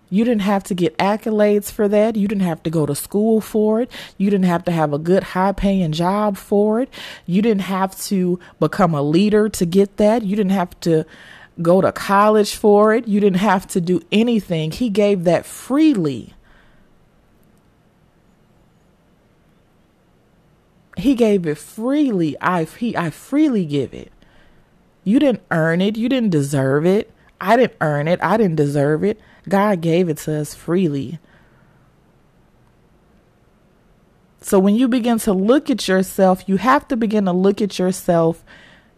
You 0.08 0.24
didn't 0.24 0.42
have 0.42 0.62
to 0.64 0.74
get 0.74 0.96
accolades 0.98 1.70
for 1.70 1.88
that. 1.88 2.14
You 2.14 2.28
didn't 2.28 2.44
have 2.44 2.62
to 2.62 2.70
go 2.70 2.86
to 2.86 2.94
school 2.94 3.40
for 3.40 3.80
it. 3.80 3.90
You 4.16 4.30
didn't 4.30 4.46
have 4.46 4.64
to 4.66 4.72
have 4.72 4.92
a 4.92 4.98
good 4.98 5.22
high 5.22 5.52
paying 5.52 5.92
job 5.92 6.36
for 6.36 6.80
it. 6.80 6.88
You 7.26 7.42
didn't 7.42 7.62
have 7.62 7.98
to 8.02 8.38
become 8.60 8.94
a 8.94 9.02
leader 9.02 9.48
to 9.48 9.66
get 9.66 9.96
that. 9.96 10.22
You 10.22 10.36
didn't 10.36 10.52
have 10.52 10.78
to 10.80 11.04
go 11.60 11.80
to 11.80 11.92
college 11.92 12.54
for 12.54 12.94
it. 12.94 13.08
You 13.08 13.20
didn't 13.20 13.38
have 13.38 13.66
to 13.68 13.80
do 13.80 14.00
anything. 14.12 14.70
He 14.70 14.90
gave 14.90 15.24
that 15.24 15.46
freely. 15.46 16.34
He 20.96 21.14
gave 21.14 21.46
it 21.46 21.58
freely. 21.58 22.36
I 22.40 22.64
he 22.64 22.96
I 22.96 23.10
freely 23.10 23.64
give 23.64 23.92
it. 23.92 24.12
You 25.04 25.18
didn't 25.18 25.42
earn 25.50 25.80
it. 25.80 25.96
You 25.96 26.08
didn't 26.08 26.30
deserve 26.30 26.86
it. 26.86 27.12
I 27.40 27.56
didn't 27.56 27.76
earn 27.80 28.08
it. 28.08 28.18
I 28.22 28.36
didn't 28.36 28.56
deserve 28.56 29.04
it. 29.04 29.20
God 29.48 29.80
gave 29.80 30.08
it 30.08 30.16
to 30.18 30.40
us 30.40 30.54
freely. 30.54 31.18
So 34.40 34.58
when 34.58 34.74
you 34.74 34.88
begin 34.88 35.18
to 35.20 35.32
look 35.32 35.70
at 35.70 35.86
yourself, 35.88 36.48
you 36.48 36.56
have 36.56 36.88
to 36.88 36.96
begin 36.96 37.24
to 37.26 37.32
look 37.32 37.60
at 37.60 37.78
yourself 37.78 38.44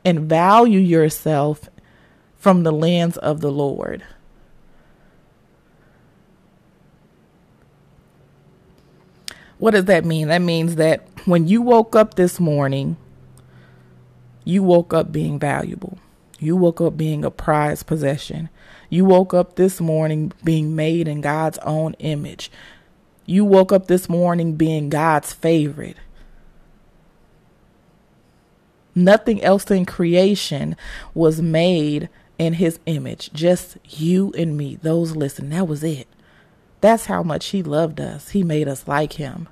and 0.05 0.29
value 0.29 0.79
yourself 0.79 1.69
from 2.39 2.63
the 2.63 2.73
lands 2.73 3.17
of 3.19 3.41
the 3.41 3.51
Lord. 3.51 4.05
What 9.59 9.73
does 9.73 9.87
that 9.87 10.05
mean? 10.05 10.29
That 10.29 10.43
means 10.43 10.77
that 10.77 11.07
when 11.25 11.49
you 11.49 11.61
woke 11.61 11.97
up 11.97 12.15
this 12.15 12.39
morning, 12.39 12.97
you 14.45 14.63
woke 14.63 14.95
up 14.95 15.11
being 15.11 15.39
valuable. 15.39 15.99
You 16.39 16.57
woke 16.57 16.81
up 16.81 16.97
being 16.97 17.25
a 17.25 17.31
prized 17.31 17.87
possession. 17.87 18.49
You 18.89 19.05
woke 19.05 19.35
up 19.35 19.57
this 19.57 19.81
morning 19.81 20.33
being 20.45 20.77
made 20.77 21.09
in 21.09 21.21
God's 21.21 21.59
own 21.59 21.95
image. 21.95 22.51
You 23.27 23.45
woke 23.45 23.73
up 23.73 23.89
this 23.89 24.09
morning 24.09 24.55
being 24.55 24.89
God's 24.89 25.33
favorite. 25.33 25.97
Nothing 28.95 29.43
else 29.43 29.71
in 29.71 29.85
creation 29.85 30.77
was 31.15 31.43
made 31.43 32.09
in 32.39 32.55
his 32.55 32.79
image. 32.87 33.31
Just 33.33 33.77
you 33.85 34.33
and 34.39 34.57
me. 34.57 34.77
Those 34.77 35.17
listen, 35.17 35.51
that 35.51 35.69
was 35.69 35.83
it. 35.85 36.09
That's 36.81 37.07
how 37.07 37.23
much 37.23 37.47
he 37.49 37.63
loved 37.63 38.01
us. 38.01 38.31
He 38.31 38.43
made 38.45 38.69
us 38.69 38.87
like 38.87 39.15
him. 39.15 39.49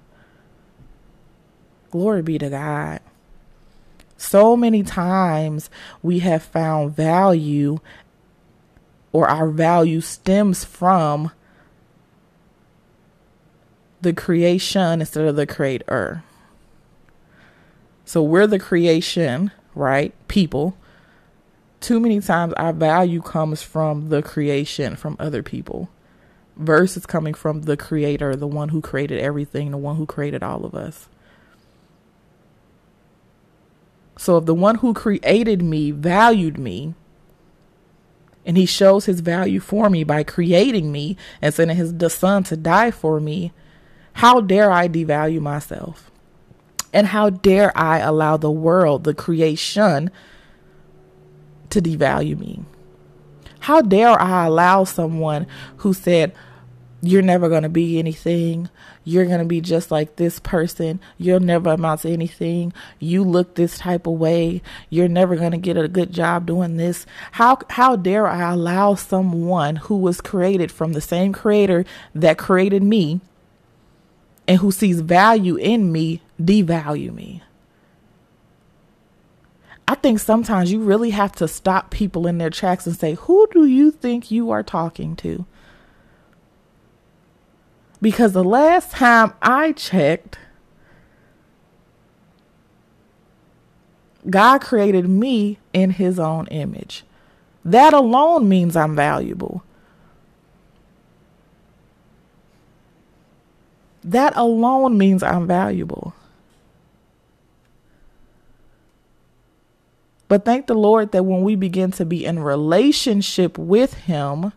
Glory 1.90 2.22
be 2.22 2.38
to 2.38 2.48
God. 2.48 3.00
So 4.16 4.56
many 4.56 4.82
times 4.82 5.68
we 6.02 6.20
have 6.20 6.42
found 6.42 6.94
value 6.96 7.80
or 9.12 9.28
our 9.28 9.48
value 9.48 10.00
stems 10.00 10.64
from 10.64 11.32
the 14.00 14.12
creation 14.12 15.00
instead 15.00 15.26
of 15.26 15.36
the 15.36 15.46
creator. 15.46 16.22
So 18.04 18.22
we're 18.22 18.46
the 18.46 18.58
creation, 18.58 19.50
right? 19.74 20.14
People. 20.28 20.76
Too 21.80 22.00
many 22.00 22.20
times 22.20 22.52
our 22.54 22.72
value 22.72 23.20
comes 23.22 23.62
from 23.62 24.08
the 24.08 24.22
creation, 24.22 24.96
from 24.96 25.16
other 25.18 25.42
people, 25.42 25.88
versus 26.56 27.06
coming 27.06 27.34
from 27.34 27.62
the 27.62 27.76
creator, 27.76 28.34
the 28.34 28.46
one 28.46 28.70
who 28.70 28.80
created 28.80 29.20
everything, 29.20 29.70
the 29.70 29.76
one 29.76 29.96
who 29.96 30.06
created 30.06 30.42
all 30.42 30.64
of 30.64 30.74
us. 30.74 31.08
So 34.18 34.38
if 34.38 34.46
the 34.46 34.54
one 34.54 34.76
who 34.76 34.94
created 34.94 35.60
me 35.62 35.90
valued 35.90 36.58
me, 36.58 36.94
and 38.46 38.56
he 38.56 38.64
shows 38.64 39.04
his 39.04 39.20
value 39.20 39.60
for 39.60 39.90
me 39.90 40.04
by 40.04 40.22
creating 40.22 40.92
me 40.92 41.16
and 41.42 41.52
sending 41.52 41.76
his 41.76 41.92
son 42.14 42.44
to 42.44 42.56
die 42.56 42.90
for 42.90 43.20
me, 43.20 43.52
how 44.14 44.40
dare 44.40 44.70
I 44.70 44.88
devalue 44.88 45.40
myself? 45.40 46.10
And 46.92 47.08
how 47.08 47.28
dare 47.28 47.76
I 47.76 47.98
allow 47.98 48.38
the 48.38 48.50
world, 48.50 49.04
the 49.04 49.12
creation, 49.12 50.10
to 51.76 51.82
devalue 51.82 52.38
me? 52.38 52.60
How 53.60 53.80
dare 53.80 54.20
I 54.20 54.46
allow 54.46 54.84
someone 54.84 55.46
who 55.78 55.92
said, 55.92 56.32
You're 57.00 57.22
never 57.22 57.48
going 57.48 57.62
to 57.62 57.68
be 57.68 57.98
anything, 57.98 58.68
you're 59.06 59.26
going 59.26 59.38
to 59.38 59.44
be 59.44 59.60
just 59.60 59.92
like 59.92 60.16
this 60.16 60.40
person. 60.40 60.98
You'll 61.16 61.38
never 61.38 61.70
amount 61.70 62.00
to 62.00 62.10
anything. 62.10 62.72
You 62.98 63.22
look 63.22 63.54
this 63.54 63.78
type 63.78 64.04
of 64.08 64.14
way. 64.14 64.62
You're 64.90 65.06
never 65.06 65.36
going 65.36 65.52
to 65.52 65.58
get 65.58 65.76
a 65.76 65.86
good 65.86 66.12
job 66.12 66.46
doing 66.46 66.76
this. 66.76 67.06
How 67.30 67.58
how 67.70 67.94
dare 67.94 68.26
I 68.26 68.50
allow 68.52 68.96
someone 68.96 69.76
who 69.76 69.96
was 69.96 70.20
created 70.20 70.72
from 70.72 70.92
the 70.92 71.00
same 71.00 71.32
creator 71.32 71.84
that 72.16 72.36
created 72.36 72.82
me 72.82 73.20
and 74.48 74.58
who 74.58 74.72
sees 74.72 75.00
value 75.00 75.54
in 75.54 75.92
me 75.92 76.20
devalue 76.40 77.14
me? 77.14 77.44
I 79.88 79.94
think 79.94 80.18
sometimes 80.18 80.72
you 80.72 80.80
really 80.80 81.10
have 81.10 81.32
to 81.36 81.46
stop 81.46 81.90
people 81.90 82.26
in 82.26 82.38
their 82.38 82.50
tracks 82.50 82.86
and 82.86 82.96
say, 82.96 83.14
"Who 83.14 83.46
do 83.52 83.66
you 83.66 83.90
think 83.90 84.30
you 84.30 84.50
are 84.50 84.62
talking 84.62 85.14
to?" 85.16 85.46
Because 88.02 88.32
the 88.32 88.44
last 88.44 88.90
time 88.90 89.32
I 89.40 89.72
checked, 89.72 90.38
God 94.28 94.60
created 94.60 95.08
me 95.08 95.58
in 95.72 95.90
his 95.90 96.18
own 96.18 96.48
image. 96.48 97.04
That 97.64 97.94
alone 97.94 98.48
means 98.48 98.76
I'm 98.76 98.96
valuable. 98.96 99.62
That 104.02 104.36
alone 104.36 104.98
means 104.98 105.22
I'm 105.22 105.46
valuable. 105.46 106.12
But 110.28 110.44
thank 110.44 110.66
the 110.66 110.74
Lord 110.74 111.12
that 111.12 111.24
when 111.24 111.42
we 111.42 111.54
begin 111.54 111.92
to 111.92 112.04
be 112.04 112.24
in 112.24 112.40
relationship 112.40 113.56
with 113.58 113.94
Him, 113.94 114.52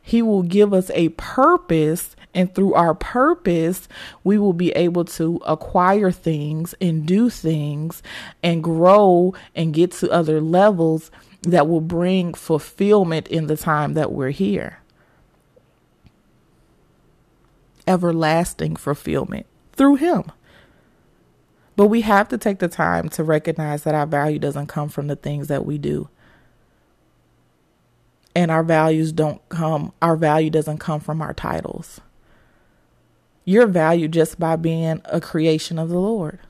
He 0.00 0.22
will 0.22 0.42
give 0.42 0.72
us 0.72 0.90
a 0.94 1.10
purpose 1.10 2.14
and 2.34 2.54
through 2.54 2.74
our 2.74 2.94
purpose, 2.94 3.88
we 4.22 4.38
will 4.38 4.52
be 4.52 4.70
able 4.72 5.04
to 5.04 5.40
acquire 5.46 6.10
things 6.10 6.74
and 6.80 7.06
do 7.06 7.28
things 7.28 8.02
and 8.42 8.62
grow 8.62 9.34
and 9.54 9.74
get 9.74 9.92
to 9.92 10.10
other 10.10 10.40
levels 10.40 11.10
that 11.42 11.68
will 11.68 11.80
bring 11.80 12.34
fulfillment 12.34 13.26
in 13.28 13.46
the 13.46 13.56
time 13.56 13.94
that 13.94 14.12
we're 14.12 14.30
here. 14.30 14.78
Everlasting 17.86 18.76
fulfillment 18.76 19.46
through 19.72 19.96
Him. 19.96 20.30
But 21.80 21.86
we 21.86 22.02
have 22.02 22.28
to 22.28 22.36
take 22.36 22.58
the 22.58 22.68
time 22.68 23.08
to 23.08 23.24
recognize 23.24 23.84
that 23.84 23.94
our 23.94 24.04
value 24.04 24.38
doesn't 24.38 24.66
come 24.66 24.90
from 24.90 25.06
the 25.06 25.16
things 25.16 25.48
that 25.48 25.64
we 25.64 25.78
do. 25.78 26.10
And 28.34 28.50
our 28.50 28.62
values 28.62 29.12
don't 29.12 29.40
come, 29.48 29.94
our 30.02 30.14
value 30.14 30.50
doesn't 30.50 30.76
come 30.76 31.00
from 31.00 31.22
our 31.22 31.32
titles. 31.32 32.02
You're 33.46 33.66
valued 33.66 34.12
just 34.12 34.38
by 34.38 34.56
being 34.56 35.00
a 35.06 35.22
creation 35.22 35.78
of 35.78 35.88
the 35.88 35.98
Lord. 35.98 36.40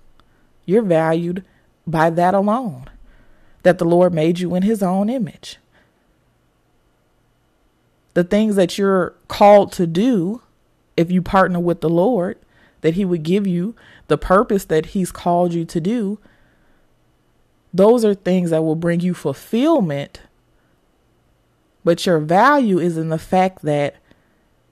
You're 0.67 0.83
valued 0.83 1.45
by 1.87 2.11
that 2.11 2.35
alone, 2.35 2.87
that 3.63 3.79
the 3.79 3.85
Lord 3.85 4.13
made 4.13 4.41
you 4.41 4.57
in 4.57 4.65
his 4.65 4.83
own 4.83 5.09
image. 5.09 5.59
The 8.15 8.25
things 8.25 8.57
that 8.57 8.79
you're 8.79 9.15
called 9.29 9.71
to 9.75 9.87
do, 9.87 10.43
if 10.97 11.09
you 11.09 11.23
partner 11.23 11.61
with 11.61 11.83
the 11.83 11.89
Lord, 11.89 12.37
that 12.81 12.95
he 12.95 13.05
would 13.05 13.23
give 13.23 13.47
you 13.47 13.77
the 14.11 14.19
purpose 14.19 14.67
that 14.67 14.87
he's 14.87 15.13
called 15.13 15.55
you 15.55 15.65
to 15.65 15.81
do, 15.81 16.19
those 17.73 18.05
are 18.05 18.13
things 18.15 18.51
that 18.51 18.65
will 18.65 18.75
bring 18.75 19.01
you 19.01 19.15
fulfillment. 19.15 20.21
But 21.85 22.05
your 22.05 22.19
value 22.19 22.79
is 22.79 22.99
in 22.99 23.09
the 23.09 23.19
fact 23.19 23.63
that 23.63 23.95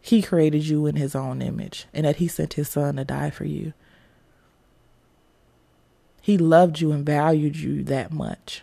he 0.01 0.21
created 0.21 0.67
you 0.67 0.87
in 0.87 0.97
his 0.97 1.15
own 1.15 1.41
image 1.41 1.87
and 1.95 2.05
that 2.05 2.17
he 2.17 2.27
sent 2.27 2.55
his 2.55 2.69
son 2.69 2.97
to 2.97 3.05
die 3.05 3.31
for 3.31 3.45
you. 3.45 3.73
He 6.21 6.37
loved 6.37 6.81
you 6.81 6.91
and 6.91 7.07
valued 7.07 7.57
you 7.57 7.85
that 7.85 8.13
much. 8.13 8.63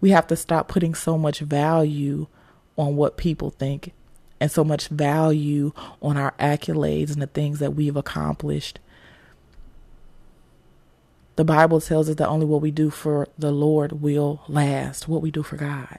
We 0.00 0.10
have 0.10 0.26
to 0.26 0.36
stop 0.36 0.68
putting 0.68 0.94
so 0.94 1.16
much 1.16 1.40
value 1.40 2.26
on 2.76 2.96
what 2.96 3.16
people 3.16 3.50
think 3.50 3.92
and 4.40 4.50
so 4.50 4.62
much 4.62 4.88
value 4.88 5.72
on 6.02 6.16
our 6.16 6.32
accolades 6.38 7.12
and 7.12 7.22
the 7.22 7.28
things 7.28 7.60
that 7.60 7.74
we've 7.74 7.96
accomplished. 7.96 8.80
The 11.36 11.44
Bible 11.44 11.80
tells 11.80 12.08
us 12.08 12.16
that 12.16 12.28
only 12.28 12.46
what 12.46 12.60
we 12.60 12.70
do 12.70 12.90
for 12.90 13.28
the 13.38 13.52
Lord 13.52 14.02
will 14.02 14.42
last, 14.48 15.08
what 15.08 15.22
we 15.22 15.30
do 15.30 15.42
for 15.42 15.56
God. 15.56 15.98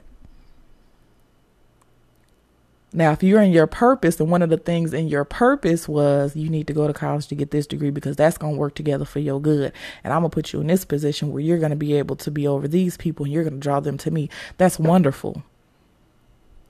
Now, 2.96 3.10
if 3.10 3.24
you're 3.24 3.42
in 3.42 3.50
your 3.50 3.66
purpose, 3.66 4.20
and 4.20 4.30
one 4.30 4.40
of 4.40 4.50
the 4.50 4.56
things 4.56 4.94
in 4.94 5.08
your 5.08 5.24
purpose 5.24 5.88
was 5.88 6.36
you 6.36 6.48
need 6.48 6.68
to 6.68 6.72
go 6.72 6.86
to 6.86 6.92
college 6.92 7.26
to 7.26 7.34
get 7.34 7.50
this 7.50 7.66
degree 7.66 7.90
because 7.90 8.14
that's 8.14 8.38
going 8.38 8.54
to 8.54 8.58
work 8.60 8.76
together 8.76 9.04
for 9.04 9.18
your 9.18 9.40
good. 9.40 9.72
And 10.04 10.12
I'm 10.12 10.20
going 10.20 10.30
to 10.30 10.34
put 10.34 10.52
you 10.52 10.60
in 10.60 10.68
this 10.68 10.84
position 10.84 11.32
where 11.32 11.42
you're 11.42 11.58
going 11.58 11.70
to 11.70 11.76
be 11.76 11.94
able 11.94 12.14
to 12.14 12.30
be 12.30 12.46
over 12.46 12.68
these 12.68 12.96
people 12.96 13.24
and 13.24 13.32
you're 13.32 13.42
going 13.42 13.54
to 13.54 13.60
draw 13.60 13.80
them 13.80 13.98
to 13.98 14.12
me. 14.12 14.30
That's 14.58 14.78
wonderful. 14.78 15.42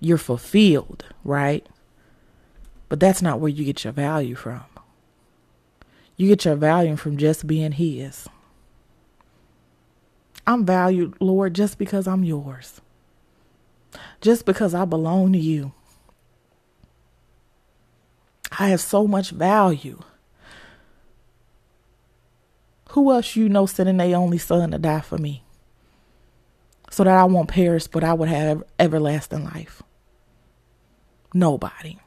You're 0.00 0.16
fulfilled, 0.16 1.04
right? 1.24 1.66
But 2.88 3.00
that's 3.00 3.20
not 3.20 3.38
where 3.38 3.50
you 3.50 3.66
get 3.66 3.84
your 3.84 3.92
value 3.92 4.34
from. 4.34 4.64
You 6.16 6.28
get 6.28 6.46
your 6.46 6.56
value 6.56 6.96
from 6.96 7.18
just 7.18 7.46
being 7.46 7.72
His. 7.72 8.26
I'm 10.46 10.64
valued, 10.66 11.14
Lord, 11.20 11.54
just 11.54 11.78
because 11.78 12.06
I'm 12.06 12.24
yours. 12.24 12.80
Just 14.20 14.44
because 14.44 14.74
I 14.74 14.84
belong 14.84 15.32
to 15.32 15.38
you. 15.38 15.72
I 18.58 18.68
have 18.68 18.80
so 18.80 19.06
much 19.06 19.30
value. 19.30 20.00
Who 22.90 23.10
else 23.10 23.34
you 23.34 23.48
know 23.48 23.66
sending 23.66 23.96
their 23.96 24.16
only 24.16 24.38
son 24.38 24.70
to 24.70 24.78
die 24.78 25.00
for 25.00 25.18
me? 25.18 25.42
So 26.90 27.02
that 27.02 27.18
I 27.18 27.24
won't 27.24 27.48
perish, 27.48 27.88
but 27.88 28.04
I 28.04 28.12
would 28.12 28.28
have 28.28 28.62
everlasting 28.78 29.44
life. 29.44 29.82
Nobody. 31.32 31.98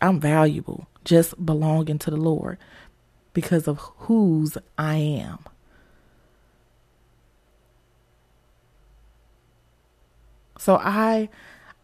I'm 0.00 0.20
valuable 0.20 0.88
just 1.04 1.44
belonging 1.44 1.98
to 2.00 2.10
the 2.10 2.16
Lord 2.16 2.58
because 3.32 3.68
of 3.68 3.78
whose 3.78 4.56
I 4.78 4.96
am. 4.96 5.38
So 10.66 10.80
I 10.82 11.28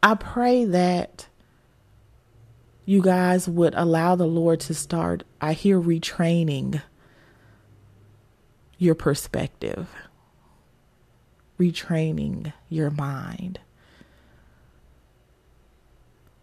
I 0.03 0.17
pray 0.17 0.65
that 0.65 1.29
you 2.85 3.01
guys 3.01 3.47
would 3.49 3.75
allow 3.77 4.17
the 4.17 4.27
Lord 4.27 4.59
to 4.63 4.75
start 4.75 5.23
I 5.41 5.53
hear 5.53 5.81
retraining 5.81 6.83
your 8.79 8.97
perspective. 8.97 9.89
Retraining 11.61 12.53
your 12.69 12.91
mind. 12.91 13.61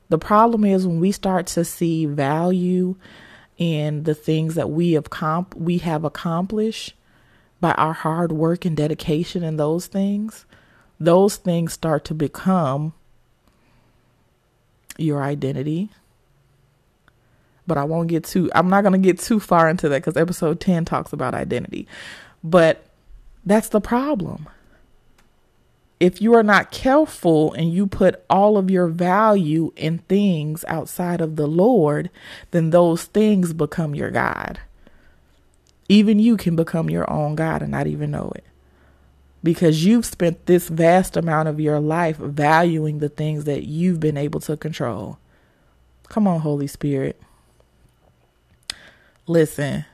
The 0.08 0.17
problem 0.17 0.63
is 0.63 0.88
when 0.88 1.02
we 1.02 1.12
start 1.12 1.45
to 1.47 1.65
see 1.65 2.06
value 2.06 2.95
in 3.58 4.04
the 4.04 4.15
things 4.15 4.56
that 4.56 4.69
we 4.69 4.93
have 4.93 5.10
comp- 5.10 5.56
we 5.56 5.80
have 5.80 6.06
accomplished 6.06 6.93
by 7.60 7.73
our 7.73 7.91
hard 7.91 8.32
work 8.32 8.63
and 8.63 8.78
dedication 8.78 9.43
and 9.43 9.60
those 9.60 9.88
things, 9.88 10.45
those 10.99 11.38
things 11.38 11.73
start 11.73 12.05
to 12.05 12.13
become 12.13 12.93
your 14.97 15.23
identity. 15.23 15.89
But 17.65 17.77
I 17.77 17.83
won't 17.83 18.09
get 18.09 18.23
too 18.23 18.49
I'm 18.53 18.69
not 18.69 18.81
going 18.81 18.93
to 18.93 18.99
get 18.99 19.19
too 19.19 19.39
far 19.39 19.69
into 19.69 19.89
that 19.89 20.03
cuz 20.03 20.17
episode 20.17 20.59
10 20.59 20.85
talks 20.85 21.13
about 21.13 21.35
identity. 21.35 21.88
But 22.43 22.85
that's 23.45 23.69
the 23.69 23.81
problem 23.81 24.47
if 25.99 26.21
you 26.21 26.33
are 26.33 26.43
not 26.43 26.71
careful 26.71 27.53
and 27.53 27.73
you 27.73 27.85
put 27.85 28.23
all 28.29 28.57
of 28.57 28.71
your 28.71 28.88
value 28.88 29.73
in 29.75 29.99
things 29.99 30.63
outside 30.67 31.19
of 31.19 31.35
the 31.35 31.47
Lord, 31.47 32.09
then 32.51 32.69
those 32.69 33.03
things 33.03 33.51
become 33.53 33.93
your 33.93 34.09
God. 34.09 34.59
Even 35.89 36.19
you 36.19 36.38
can 36.38 36.55
become 36.55 36.89
your 36.89 37.09
own 37.12 37.35
God 37.35 37.62
and 37.62 37.71
not 37.71 37.88
even 37.88 38.12
know 38.12 38.31
it. 38.35 38.45
Because 39.41 39.86
you've 39.86 40.06
spent 40.06 40.45
this 40.45 40.67
vast 40.67 41.15
amount 41.15 41.47
of 41.47 41.60
your 41.60 41.80
life 41.80 42.17
valuing 42.17 42.99
the 42.99 43.10
things 43.10 43.45
that 43.45 43.63
you've 43.63 43.99
been 43.99 44.17
able 44.17 44.39
to 44.41 44.58
control. 44.58 45.17
Come 46.10 46.28
on, 46.28 46.41
Holy 46.41 46.67
Spirit. 46.67 47.21
Listen. 49.28 49.86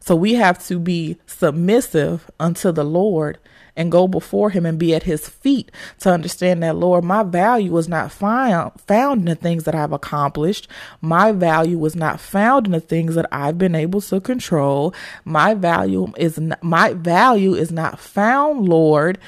So 0.00 0.14
we 0.14 0.34
have 0.34 0.64
to 0.66 0.78
be 0.78 1.18
submissive 1.26 2.30
unto 2.38 2.72
the 2.72 2.84
Lord 2.84 3.38
and 3.76 3.90
go 3.90 4.06
before 4.06 4.50
him 4.50 4.64
and 4.64 4.78
be 4.78 4.94
at 4.94 5.04
his 5.04 5.28
feet 5.28 5.70
to 6.00 6.10
understand 6.10 6.62
that, 6.62 6.76
Lord, 6.76 7.04
my 7.04 7.22
value 7.22 7.76
is 7.76 7.88
not 7.88 8.12
found, 8.12 8.80
found 8.80 9.20
in 9.20 9.26
the 9.26 9.34
things 9.34 9.64
that 9.64 9.74
I've 9.74 9.92
accomplished. 9.92 10.68
My 11.00 11.32
value 11.32 11.78
was 11.78 11.96
not 11.96 12.20
found 12.20 12.66
in 12.66 12.72
the 12.72 12.80
things 12.80 13.14
that 13.14 13.26
I've 13.32 13.58
been 13.58 13.74
able 13.74 14.00
to 14.02 14.20
control. 14.20 14.94
My 15.24 15.54
value 15.54 16.12
is 16.16 16.38
not, 16.38 16.62
my 16.62 16.92
value 16.92 17.54
is 17.54 17.72
not 17.72 17.98
found, 17.98 18.68
Lord, 18.68 19.18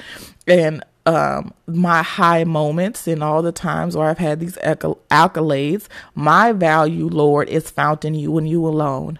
and 0.45 0.83
um, 1.05 1.53
my 1.67 2.03
high 2.03 2.43
moments 2.43 3.07
and 3.07 3.23
all 3.23 3.41
the 3.41 3.53
times 3.53 3.95
where 3.95 4.09
I've 4.09 4.17
had 4.17 4.41
these 4.41 4.57
accolades, 4.57 5.87
my 6.15 6.51
value, 6.51 7.07
Lord, 7.07 7.47
is 7.47 7.69
found 7.69 8.03
in 8.03 8.13
you 8.13 8.37
and 8.37 8.47
you 8.47 8.67
alone. 8.67 9.19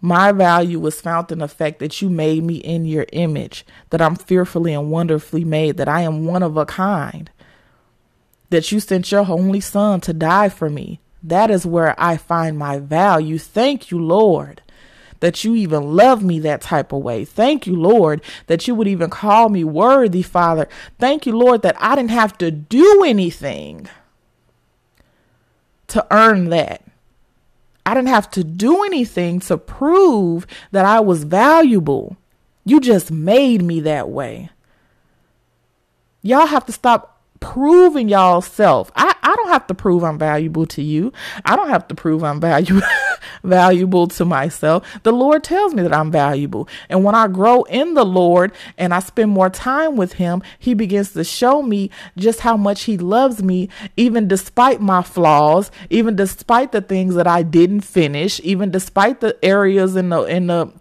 My 0.00 0.30
value 0.30 0.78
was 0.78 1.00
found 1.00 1.32
in 1.32 1.38
the 1.38 1.48
fact 1.48 1.78
that 1.78 2.00
you 2.02 2.10
made 2.10 2.44
me 2.44 2.56
in 2.56 2.84
your 2.84 3.06
image, 3.12 3.64
that 3.90 4.02
I'm 4.02 4.14
fearfully 4.14 4.74
and 4.74 4.90
wonderfully 4.90 5.44
made, 5.44 5.78
that 5.78 5.88
I 5.88 6.02
am 6.02 6.26
one 6.26 6.42
of 6.42 6.56
a 6.56 6.66
kind, 6.66 7.30
that 8.50 8.70
you 8.70 8.78
sent 8.78 9.10
your 9.10 9.26
only 9.28 9.60
son 9.60 10.00
to 10.02 10.12
die 10.12 10.48
for 10.48 10.68
me. 10.68 11.00
That 11.22 11.50
is 11.50 11.66
where 11.66 11.94
I 11.98 12.16
find 12.18 12.58
my 12.58 12.78
value. 12.78 13.38
Thank 13.38 13.90
you, 13.90 13.98
Lord, 13.98 14.62
that 15.20 15.42
you 15.42 15.54
even 15.56 15.96
love 15.96 16.22
me 16.22 16.38
that 16.40 16.60
type 16.60 16.92
of 16.92 17.02
way. 17.02 17.24
Thank 17.24 17.66
you, 17.66 17.74
Lord, 17.74 18.22
that 18.46 18.68
you 18.68 18.74
would 18.74 18.86
even 18.86 19.10
call 19.10 19.48
me 19.48 19.64
worthy, 19.64 20.22
Father. 20.22 20.68
Thank 20.98 21.26
you, 21.26 21.36
Lord, 21.36 21.62
that 21.62 21.76
I 21.80 21.96
didn't 21.96 22.10
have 22.10 22.38
to 22.38 22.50
do 22.50 23.02
anything 23.04 23.88
to 25.88 26.06
earn 26.10 26.50
that. 26.50 26.85
I 27.86 27.94
didn't 27.94 28.08
have 28.08 28.30
to 28.32 28.42
do 28.42 28.82
anything 28.82 29.38
to 29.40 29.56
prove 29.56 30.46
that 30.72 30.84
I 30.84 30.98
was 30.98 31.22
valuable. 31.22 32.16
You 32.64 32.80
just 32.80 33.12
made 33.12 33.62
me 33.62 33.78
that 33.80 34.08
way. 34.10 34.50
Y'all 36.20 36.48
have 36.48 36.66
to 36.66 36.72
stop 36.72 37.15
proving 37.46 38.08
y'all 38.08 38.40
self. 38.40 38.90
I, 38.96 39.14
I 39.22 39.36
don't 39.36 39.48
have 39.50 39.68
to 39.68 39.74
prove 39.74 40.02
I'm 40.02 40.18
valuable 40.18 40.66
to 40.66 40.82
you. 40.82 41.12
I 41.44 41.54
don't 41.54 41.68
have 41.68 41.86
to 41.88 41.94
prove 41.94 42.24
I'm 42.24 42.40
valuable 42.40 42.86
valuable 43.44 44.08
to 44.08 44.24
myself. 44.24 44.84
The 45.04 45.12
Lord 45.12 45.44
tells 45.44 45.72
me 45.72 45.82
that 45.82 45.94
I'm 45.94 46.10
valuable. 46.10 46.68
And 46.88 47.04
when 47.04 47.14
I 47.14 47.28
grow 47.28 47.62
in 47.62 47.94
the 47.94 48.04
Lord 48.04 48.52
and 48.76 48.92
I 48.92 48.98
spend 48.98 49.30
more 49.30 49.48
time 49.48 49.94
with 49.94 50.14
him, 50.14 50.42
he 50.58 50.74
begins 50.74 51.12
to 51.12 51.22
show 51.22 51.62
me 51.62 51.90
just 52.16 52.40
how 52.40 52.56
much 52.56 52.82
he 52.82 52.98
loves 52.98 53.42
me 53.44 53.68
even 53.96 54.26
despite 54.26 54.80
my 54.80 55.02
flaws, 55.02 55.70
even 55.88 56.16
despite 56.16 56.72
the 56.72 56.80
things 56.80 57.14
that 57.14 57.28
I 57.28 57.44
didn't 57.44 57.82
finish, 57.82 58.40
even 58.42 58.72
despite 58.72 59.20
the 59.20 59.38
areas 59.44 59.94
in 59.94 60.08
the 60.08 60.24
in 60.24 60.48
the 60.48 60.72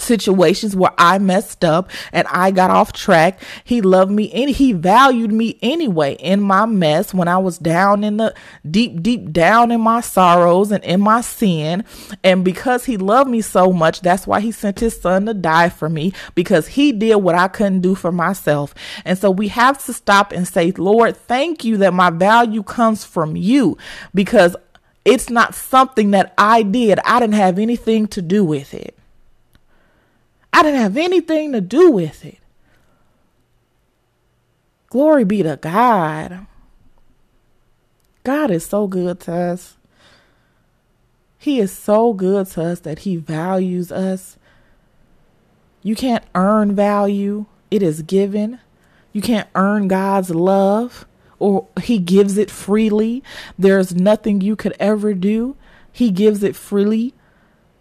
situations 0.00 0.74
where 0.74 0.92
I 0.98 1.18
messed 1.18 1.64
up 1.64 1.90
and 2.12 2.26
I 2.28 2.50
got 2.50 2.70
off 2.70 2.92
track. 2.92 3.40
He 3.64 3.80
loved 3.80 4.10
me 4.10 4.30
and 4.32 4.50
he 4.50 4.72
valued 4.72 5.32
me 5.32 5.58
anyway 5.62 6.14
in 6.14 6.40
my 6.40 6.66
mess 6.66 7.14
when 7.14 7.28
I 7.28 7.38
was 7.38 7.58
down 7.58 8.04
in 8.04 8.16
the 8.16 8.34
deep, 8.68 9.02
deep 9.02 9.32
down 9.32 9.70
in 9.70 9.80
my 9.80 10.00
sorrows 10.00 10.72
and 10.72 10.82
in 10.84 11.00
my 11.00 11.20
sin. 11.20 11.84
And 12.24 12.44
because 12.44 12.84
he 12.84 12.96
loved 12.96 13.30
me 13.30 13.40
so 13.40 13.72
much, 13.72 14.00
that's 14.00 14.26
why 14.26 14.40
he 14.40 14.52
sent 14.52 14.80
his 14.80 15.00
son 15.00 15.26
to 15.26 15.34
die 15.34 15.68
for 15.68 15.88
me 15.88 16.12
because 16.34 16.66
he 16.66 16.92
did 16.92 17.16
what 17.16 17.34
I 17.34 17.48
couldn't 17.48 17.80
do 17.80 17.94
for 17.94 18.12
myself. 18.12 18.74
And 19.04 19.18
so 19.18 19.30
we 19.30 19.48
have 19.48 19.84
to 19.84 19.92
stop 19.92 20.32
and 20.32 20.46
say, 20.46 20.72
Lord, 20.72 21.16
thank 21.16 21.64
you 21.64 21.76
that 21.78 21.94
my 21.94 22.10
value 22.10 22.62
comes 22.62 23.04
from 23.04 23.36
you 23.36 23.76
because 24.14 24.56
it's 25.04 25.30
not 25.30 25.54
something 25.54 26.10
that 26.12 26.34
I 26.36 26.62
did. 26.62 26.98
I 27.04 27.20
didn't 27.20 27.34
have 27.34 27.58
anything 27.58 28.06
to 28.08 28.22
do 28.22 28.44
with 28.44 28.74
it. 28.74 28.96
I 30.52 30.62
didn't 30.62 30.80
have 30.80 30.96
anything 30.96 31.52
to 31.52 31.60
do 31.60 31.90
with 31.90 32.24
it. 32.24 32.38
Glory 34.88 35.24
be 35.24 35.42
to 35.42 35.56
God. 35.56 36.46
God 38.24 38.50
is 38.50 38.66
so 38.66 38.86
good 38.86 39.20
to 39.20 39.32
us. 39.32 39.76
He 41.38 41.58
is 41.60 41.72
so 41.72 42.12
good 42.12 42.48
to 42.48 42.62
us 42.62 42.80
that 42.80 43.00
He 43.00 43.16
values 43.16 43.90
us. 43.90 44.36
You 45.82 45.96
can't 45.96 46.24
earn 46.34 46.74
value, 46.74 47.46
it 47.70 47.82
is 47.82 48.02
given. 48.02 48.58
You 49.12 49.22
can't 49.22 49.48
earn 49.54 49.88
God's 49.88 50.30
love 50.30 51.06
or 51.38 51.66
He 51.82 51.98
gives 51.98 52.36
it 52.36 52.50
freely. 52.50 53.22
There's 53.58 53.94
nothing 53.94 54.40
you 54.40 54.56
could 54.56 54.74
ever 54.78 55.14
do. 55.14 55.56
He 55.90 56.10
gives 56.10 56.42
it 56.42 56.54
freely. 56.54 57.14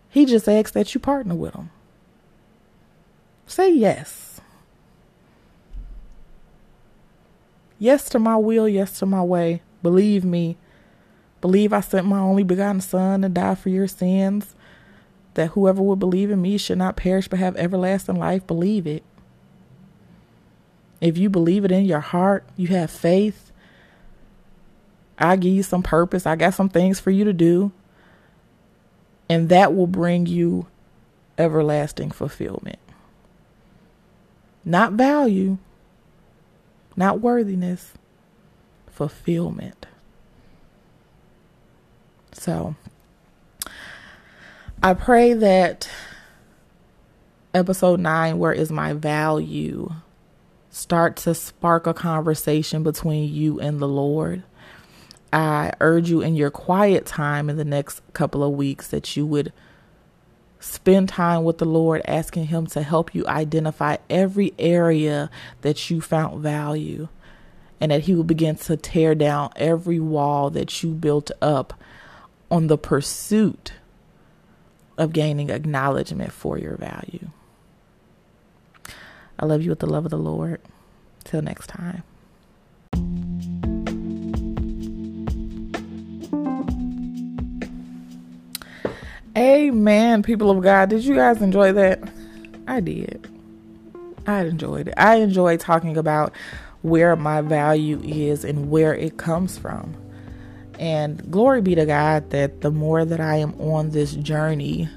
He 0.10 0.26
just 0.26 0.48
asks 0.48 0.72
that 0.72 0.94
you 0.94 1.00
partner 1.00 1.36
with 1.36 1.54
Him. 1.54 1.70
Say 3.50 3.74
yes. 3.74 4.40
Yes 7.80 8.08
to 8.10 8.20
my 8.20 8.36
will, 8.36 8.70
yes 8.70 9.00
to 9.00 9.08
my 9.08 9.24
way. 9.24 9.64
Believe 9.82 10.24
me. 10.24 10.56
Believe 11.42 11.74
I 11.74 11.80
sent 11.80 12.06
my 12.06 12.20
only 12.20 12.44
begotten 12.44 12.80
Son 12.80 13.24
to 13.24 13.30
die 13.30 13.56
for 13.56 13.70
your 13.70 13.88
sins. 13.88 14.56
That 15.34 15.50
whoever 15.52 15.82
would 15.82 15.98
believe 15.98 16.30
in 16.30 16.44
me 16.44 16.60
should 16.60 16.78
not 16.78 16.96
perish 16.96 17.28
but 17.28 17.40
have 17.40 17.56
everlasting 17.56 18.20
life. 18.20 18.46
Believe 18.46 18.86
it. 18.86 19.04
If 21.02 21.18
you 21.18 21.28
believe 21.28 21.66
it 21.66 21.72
in 21.72 21.86
your 21.86 22.02
heart, 22.02 22.44
you 22.56 22.68
have 22.68 22.92
faith, 22.92 23.52
I 25.18 25.38
give 25.38 25.54
you 25.54 25.64
some 25.64 25.82
purpose. 25.82 26.28
I 26.28 26.36
got 26.36 26.54
some 26.54 26.70
things 26.70 27.00
for 27.00 27.10
you 27.10 27.24
to 27.24 27.34
do. 27.34 27.72
And 29.28 29.50
that 29.50 29.74
will 29.74 29.88
bring 29.88 30.28
you 30.28 30.68
everlasting 31.38 32.12
fulfillment. 32.12 32.80
Not 34.66 34.94
value, 34.94 35.58
not 36.96 37.22
worthiness, 37.22 37.94
fulfillment. 38.88 39.86
So 42.34 42.76
I 44.84 44.94
pray 44.94 45.34
that 45.34 45.90
episode 47.54 48.00
nine, 48.00 48.38
Where 48.38 48.54
is 48.54 48.72
My 48.72 48.94
Value? 48.94 49.92
start 50.70 51.18
to 51.18 51.34
spark 51.34 51.88
a 51.88 51.94
conversation 51.94 52.84
between 52.84 53.34
you 53.34 53.60
and 53.60 53.80
the 53.80 53.88
Lord. 53.88 54.44
I 55.32 55.74
urge 55.80 56.10
you 56.10 56.22
in 56.22 56.36
your 56.36 56.52
quiet 56.52 57.06
time 57.06 57.50
in 57.50 57.58
the 57.58 57.66
next 57.66 58.02
couple 58.14 58.44
of 58.44 58.54
weeks 58.54 58.88
that 58.88 59.16
you 59.16 59.26
would 59.26 59.52
spend 60.60 61.10
time 61.10 61.44
with 61.44 61.58
the 61.58 61.66
Lord, 61.66 62.02
asking 62.06 62.48
Him 62.48 62.68
to 62.68 62.82
help 62.82 63.16
you 63.16 63.26
identify 63.28 63.98
every 64.10 64.54
area 64.60 65.30
that 65.62 65.90
you 65.90 66.02
found 66.02 66.42
value, 66.42 67.08
and 67.80 67.92
that 67.92 68.02
He 68.02 68.14
will 68.14 68.24
begin 68.24 68.56
to 68.58 68.78
tear 68.78 69.16
down 69.16 69.52
every 69.56 70.00
wall 70.00 70.50
that 70.50 70.84
you 70.84 70.92
built 70.92 71.32
up 71.42 71.74
on 72.52 72.68
the 72.68 72.78
pursuit 72.78 73.74
of 74.98 75.14
gaining 75.14 75.50
acknowledgement 75.50 76.32
for 76.32 76.58
your 76.58 76.76
value. 76.76 77.30
I 79.40 79.46
love 79.46 79.62
you 79.62 79.70
with 79.70 79.80
the 79.80 79.88
love 79.88 80.06
of 80.06 80.12
the 80.12 80.18
Lord. 80.18 80.60
Till 81.24 81.42
next 81.42 81.68
time. 81.68 82.04
Amen, 89.40 90.22
people 90.22 90.52
of 90.52 90.62
God. 90.62 90.90
Did 90.90 91.06
you 91.06 91.16
guys 91.16 91.42
enjoy 91.42 91.72
that? 91.72 92.12
I 92.68 92.82
did. 92.82 93.32
I 94.28 94.42
enjoyed 94.44 94.90
it. 94.90 94.96
I 94.98 95.16
enjoy 95.16 95.56
talking 95.56 95.96
about 95.96 96.34
where 96.82 97.16
my 97.16 97.40
value 97.40 98.02
is 98.04 98.44
and 98.44 98.70
where 98.70 98.94
it 98.94 99.16
comes 99.16 99.58
from. 99.58 99.96
And 100.78 101.32
glory 101.32 101.62
be 101.62 101.74
to 101.76 101.86
God 101.86 102.32
that 102.32 102.60
the 102.60 102.70
more 102.70 103.06
that 103.06 103.22
I 103.22 103.38
am 103.38 103.54
on 103.62 103.92
this 103.92 104.14
journey 104.14 104.90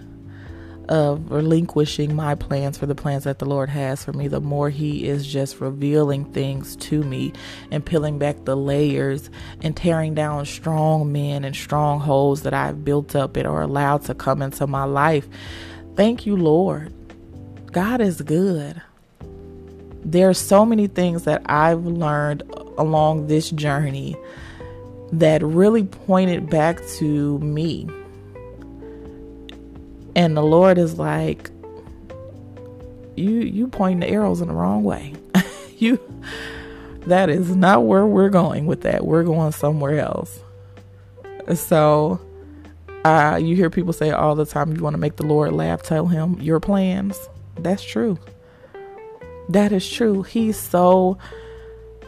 of 0.89 1.31
relinquishing 1.31 2.15
my 2.15 2.35
plans 2.35 2.77
for 2.77 2.87
the 2.87 2.95
plans 2.95 3.25
that 3.25 3.39
the 3.39 3.45
Lord 3.45 3.69
has 3.69 4.05
for 4.05 4.13
me, 4.13 4.29
the 4.29 4.41
more 4.41 4.71
He 4.71 5.07
is 5.07 5.27
just 5.27 5.61
revealing 5.61 6.25
things 6.27 6.77
to 6.77 7.03
me 7.03 7.33
and 7.71 7.85
peeling 7.85 8.19
back 8.19 8.45
the 8.45 8.57
layers 8.57 9.31
and 9.63 9.77
tearing 9.77 10.15
down 10.15 10.45
strong 10.47 11.13
men 11.13 11.45
and 11.45 11.55
strongholds 11.55 12.43
that 12.43 12.55
I've 12.55 12.85
built 12.85 13.15
up 13.15 13.37
and 13.37 13.47
are 13.47 13.63
allowed 13.63 14.03
to 14.07 14.15
come 14.15 14.43
into 14.43 14.67
my 14.67 14.85
life. 14.85 15.29
Thank 15.97 16.27
you, 16.27 16.37
Lord. 16.37 16.93
God 17.73 18.01
is 18.01 18.21
good. 18.21 18.81
There 20.05 20.29
are 20.29 20.35
so 20.35 20.67
many 20.67 20.89
things 20.89 21.25
that 21.25 21.43
I've 21.47 21.87
learned 21.87 22.43
along 22.77 23.29
this 23.29 23.51
journey 23.51 24.17
that 25.13 25.43
really 25.43 25.85
pointed 25.85 26.51
back 26.51 26.85
to 26.99 27.39
me 27.39 27.87
and 30.15 30.37
the 30.37 30.43
Lord 30.43 30.79
is 30.79 30.99
like, 30.99 31.51
you 33.17 33.41
you 33.41 33.69
pointing 33.69 34.01
the 34.01 34.09
arrows 34.09 34.41
in 34.41 34.49
the 34.49 34.55
wrong 34.55 34.85
way. 34.85 35.15
you 35.79 36.01
that 37.07 37.29
is 37.29 37.55
not 37.55 37.85
where 37.85 38.07
we're 38.07 38.31
going 38.31 38.67
with 38.67 38.83
that. 38.83 39.05
We're 39.05 39.25
going 39.25 39.53
somewhere 39.53 39.99
else. 39.99 40.41
So 41.55 42.21
uh, 43.05 43.39
you 43.43 43.57
hear 43.57 43.71
people 43.71 43.93
say 43.93 44.11
all 44.11 44.35
the 44.35 44.47
time, 44.47 44.77
you 44.77 44.83
want 44.83 44.95
to 44.95 44.99
make 44.99 45.17
the 45.17 45.27
Lord 45.27 45.53
laugh, 45.53 45.83
tell 45.83 46.07
him 46.07 46.41
your 46.41 46.61
plans. 46.61 47.19
That's 47.59 47.83
true. 47.83 48.19
That 49.49 49.73
is 49.73 49.89
true. 49.89 50.23
He's 50.23 50.57
so 50.57 51.19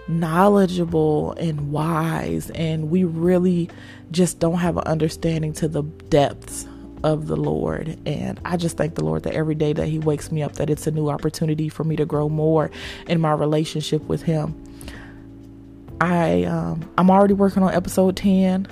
knowledgeable 0.06 1.32
and 1.32 1.72
wise, 1.72 2.50
and 2.50 2.90
we 2.90 3.04
really 3.04 3.70
just 4.12 4.38
don't 4.38 4.58
have 4.58 4.76
an 4.76 4.84
understanding 4.84 5.52
to 5.54 5.66
the 5.66 5.82
depths 5.82 6.66
of 7.04 7.26
the 7.26 7.36
Lord. 7.36 7.98
And 8.06 8.40
I 8.44 8.56
just 8.56 8.78
thank 8.78 8.94
the 8.94 9.04
Lord 9.04 9.24
that 9.24 9.34
every 9.34 9.54
day 9.54 9.74
that 9.74 9.86
He 9.86 9.98
wakes 10.00 10.32
me 10.32 10.42
up, 10.42 10.54
that 10.54 10.70
it's 10.70 10.86
a 10.86 10.90
new 10.90 11.10
opportunity 11.10 11.68
for 11.68 11.84
me 11.84 11.94
to 11.96 12.06
grow 12.06 12.28
more 12.28 12.70
in 13.06 13.20
my 13.20 13.32
relationship 13.32 14.02
with 14.08 14.22
Him. 14.22 14.60
I 16.00 16.44
um, 16.44 16.90
I'm 16.98 17.10
already 17.10 17.34
working 17.34 17.62
on 17.62 17.72
episode 17.72 18.16
10. 18.16 18.66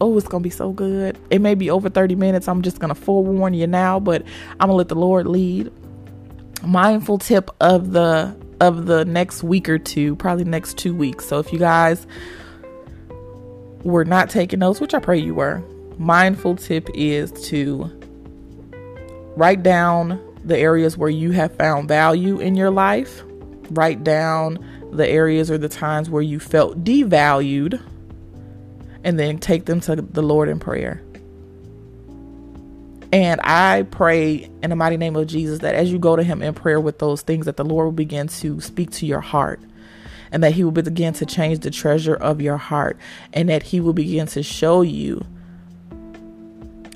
Oh, 0.00 0.18
it's 0.18 0.26
gonna 0.26 0.42
be 0.42 0.50
so 0.50 0.72
good. 0.72 1.16
It 1.30 1.40
may 1.40 1.54
be 1.54 1.70
over 1.70 1.88
30 1.88 2.16
minutes. 2.16 2.48
I'm 2.48 2.62
just 2.62 2.80
gonna 2.80 2.96
forewarn 2.96 3.54
you 3.54 3.68
now, 3.68 4.00
but 4.00 4.22
I'm 4.60 4.66
gonna 4.66 4.74
let 4.74 4.88
the 4.88 4.96
Lord 4.96 5.26
lead. 5.26 5.72
Mindful 6.64 7.18
tip 7.18 7.48
of 7.60 7.92
the 7.92 8.36
of 8.60 8.86
the 8.86 9.04
next 9.04 9.44
week 9.44 9.68
or 9.68 9.78
two, 9.78 10.16
probably 10.16 10.44
next 10.44 10.78
two 10.78 10.94
weeks. 10.94 11.26
So 11.26 11.38
if 11.38 11.52
you 11.52 11.60
guys 11.60 12.06
were 13.84 14.04
not 14.04 14.30
taking 14.30 14.58
notes, 14.58 14.80
which 14.80 14.94
I 14.94 14.98
pray 14.98 15.18
you 15.18 15.34
were, 15.34 15.62
mindful 16.02 16.56
tip 16.56 16.88
is 16.94 17.30
to 17.48 17.90
write 19.36 19.62
down 19.62 20.20
the 20.44 20.58
areas 20.58 20.98
where 20.98 21.08
you 21.08 21.30
have 21.30 21.54
found 21.56 21.88
value 21.88 22.40
in 22.40 22.56
your 22.56 22.70
life, 22.70 23.22
write 23.70 24.04
down 24.04 24.58
the 24.92 25.08
areas 25.08 25.50
or 25.50 25.56
the 25.56 25.68
times 25.68 26.10
where 26.10 26.22
you 26.22 26.38
felt 26.40 26.84
devalued, 26.84 27.80
and 29.04 29.18
then 29.18 29.38
take 29.38 29.64
them 29.64 29.80
to 29.80 29.96
the 29.96 30.22
Lord 30.22 30.48
in 30.48 30.58
prayer. 30.58 31.02
And 33.12 33.40
I 33.42 33.82
pray 33.90 34.48
in 34.62 34.70
the 34.70 34.76
mighty 34.76 34.96
name 34.96 35.16
of 35.16 35.26
Jesus 35.26 35.60
that 35.60 35.74
as 35.74 35.92
you 35.92 35.98
go 35.98 36.16
to 36.16 36.22
Him 36.22 36.42
in 36.42 36.54
prayer 36.54 36.80
with 36.80 36.98
those 36.98 37.22
things, 37.22 37.46
that 37.46 37.56
the 37.56 37.64
Lord 37.64 37.84
will 37.84 37.92
begin 37.92 38.26
to 38.28 38.60
speak 38.60 38.90
to 38.92 39.06
your 39.06 39.20
heart 39.20 39.60
and 40.30 40.42
that 40.42 40.52
He 40.52 40.64
will 40.64 40.72
begin 40.72 41.12
to 41.14 41.26
change 41.26 41.60
the 41.60 41.70
treasure 41.70 42.14
of 42.14 42.40
your 42.40 42.56
heart 42.56 42.96
and 43.32 43.48
that 43.50 43.64
He 43.64 43.80
will 43.80 43.92
begin 43.92 44.26
to 44.28 44.42
show 44.42 44.80
you 44.80 45.24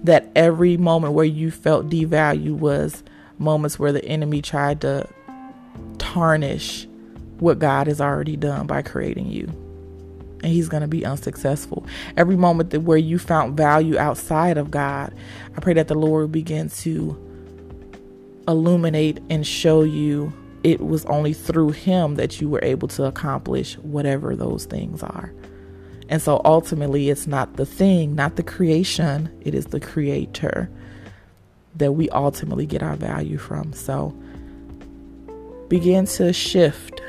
that 0.07 0.31
every 0.35 0.77
moment 0.77 1.13
where 1.13 1.25
you 1.25 1.51
felt 1.51 1.89
devalued 1.89 2.59
was 2.59 3.03
moments 3.39 3.79
where 3.79 3.93
the 3.93 4.05
enemy 4.05 4.41
tried 4.41 4.81
to 4.81 5.09
tarnish 5.99 6.87
what 7.39 7.59
God 7.59 7.87
has 7.87 8.01
already 8.01 8.37
done 8.37 8.67
by 8.67 8.83
creating 8.83 9.29
you. 9.29 9.45
And 10.43 10.53
he's 10.53 10.69
going 10.69 10.83
to 10.83 10.89
be 10.89 11.05
unsuccessful. 11.05 11.87
Every 12.17 12.37
moment 12.37 12.71
that 12.71 12.81
where 12.81 12.99
you 12.99 13.19
found 13.19 13.57
value 13.57 13.99
outside 13.99 14.59
of 14.59 14.71
God, 14.71 15.13
I 15.57 15.61
pray 15.61 15.75
that 15.75 15.89
the 15.89 15.95
Lord 15.95 16.23
will 16.23 16.29
begin 16.29 16.69
to 16.71 17.23
illuminate 18.47 19.21
and 19.29 19.47
show 19.47 19.83
you 19.83 20.33
it 20.63 20.81
was 20.81 21.05
only 21.07 21.33
through 21.33 21.71
him 21.71 22.15
that 22.17 22.41
you 22.41 22.49
were 22.49 22.63
able 22.63 22.89
to 22.89 23.05
accomplish 23.05 23.77
whatever 23.79 24.37
those 24.37 24.67
things 24.67 25.03
are. 25.03 25.33
And 26.09 26.23
so 26.23 26.41
ultimately, 26.45 27.11
it's 27.11 27.27
not 27.27 27.57
the 27.57 27.67
thing, 27.67 28.15
not 28.15 28.37
the 28.37 28.43
creation, 28.43 29.31
it 29.41 29.55
is 29.55 29.67
the 29.67 29.81
creator 29.81 30.71
that 31.77 31.93
we 31.93 32.09
ultimately 32.11 32.67
get 32.67 32.83
our 32.83 32.97
value 32.97 33.39
from. 33.39 33.73
So 33.73 34.15
begin 35.69 36.07
to 36.07 36.33
shift 36.33 37.01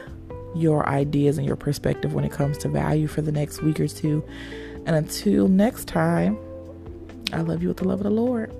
your 0.56 0.88
ideas 0.88 1.38
and 1.38 1.46
your 1.46 1.56
perspective 1.56 2.14
when 2.14 2.26
it 2.26 2.32
comes 2.32 2.58
to 2.60 2.68
value 2.68 3.08
for 3.08 3.22
the 3.22 3.32
next 3.32 3.62
week 3.62 3.80
or 3.80 3.88
two. 3.88 4.24
And 4.86 4.96
until 4.96 5.48
next 5.48 5.88
time, 5.88 6.38
I 7.34 7.42
love 7.42 7.62
you 7.62 7.68
with 7.68 7.78
the 7.78 7.88
love 7.88 8.00
of 8.00 8.04
the 8.06 8.10
Lord. 8.10 8.52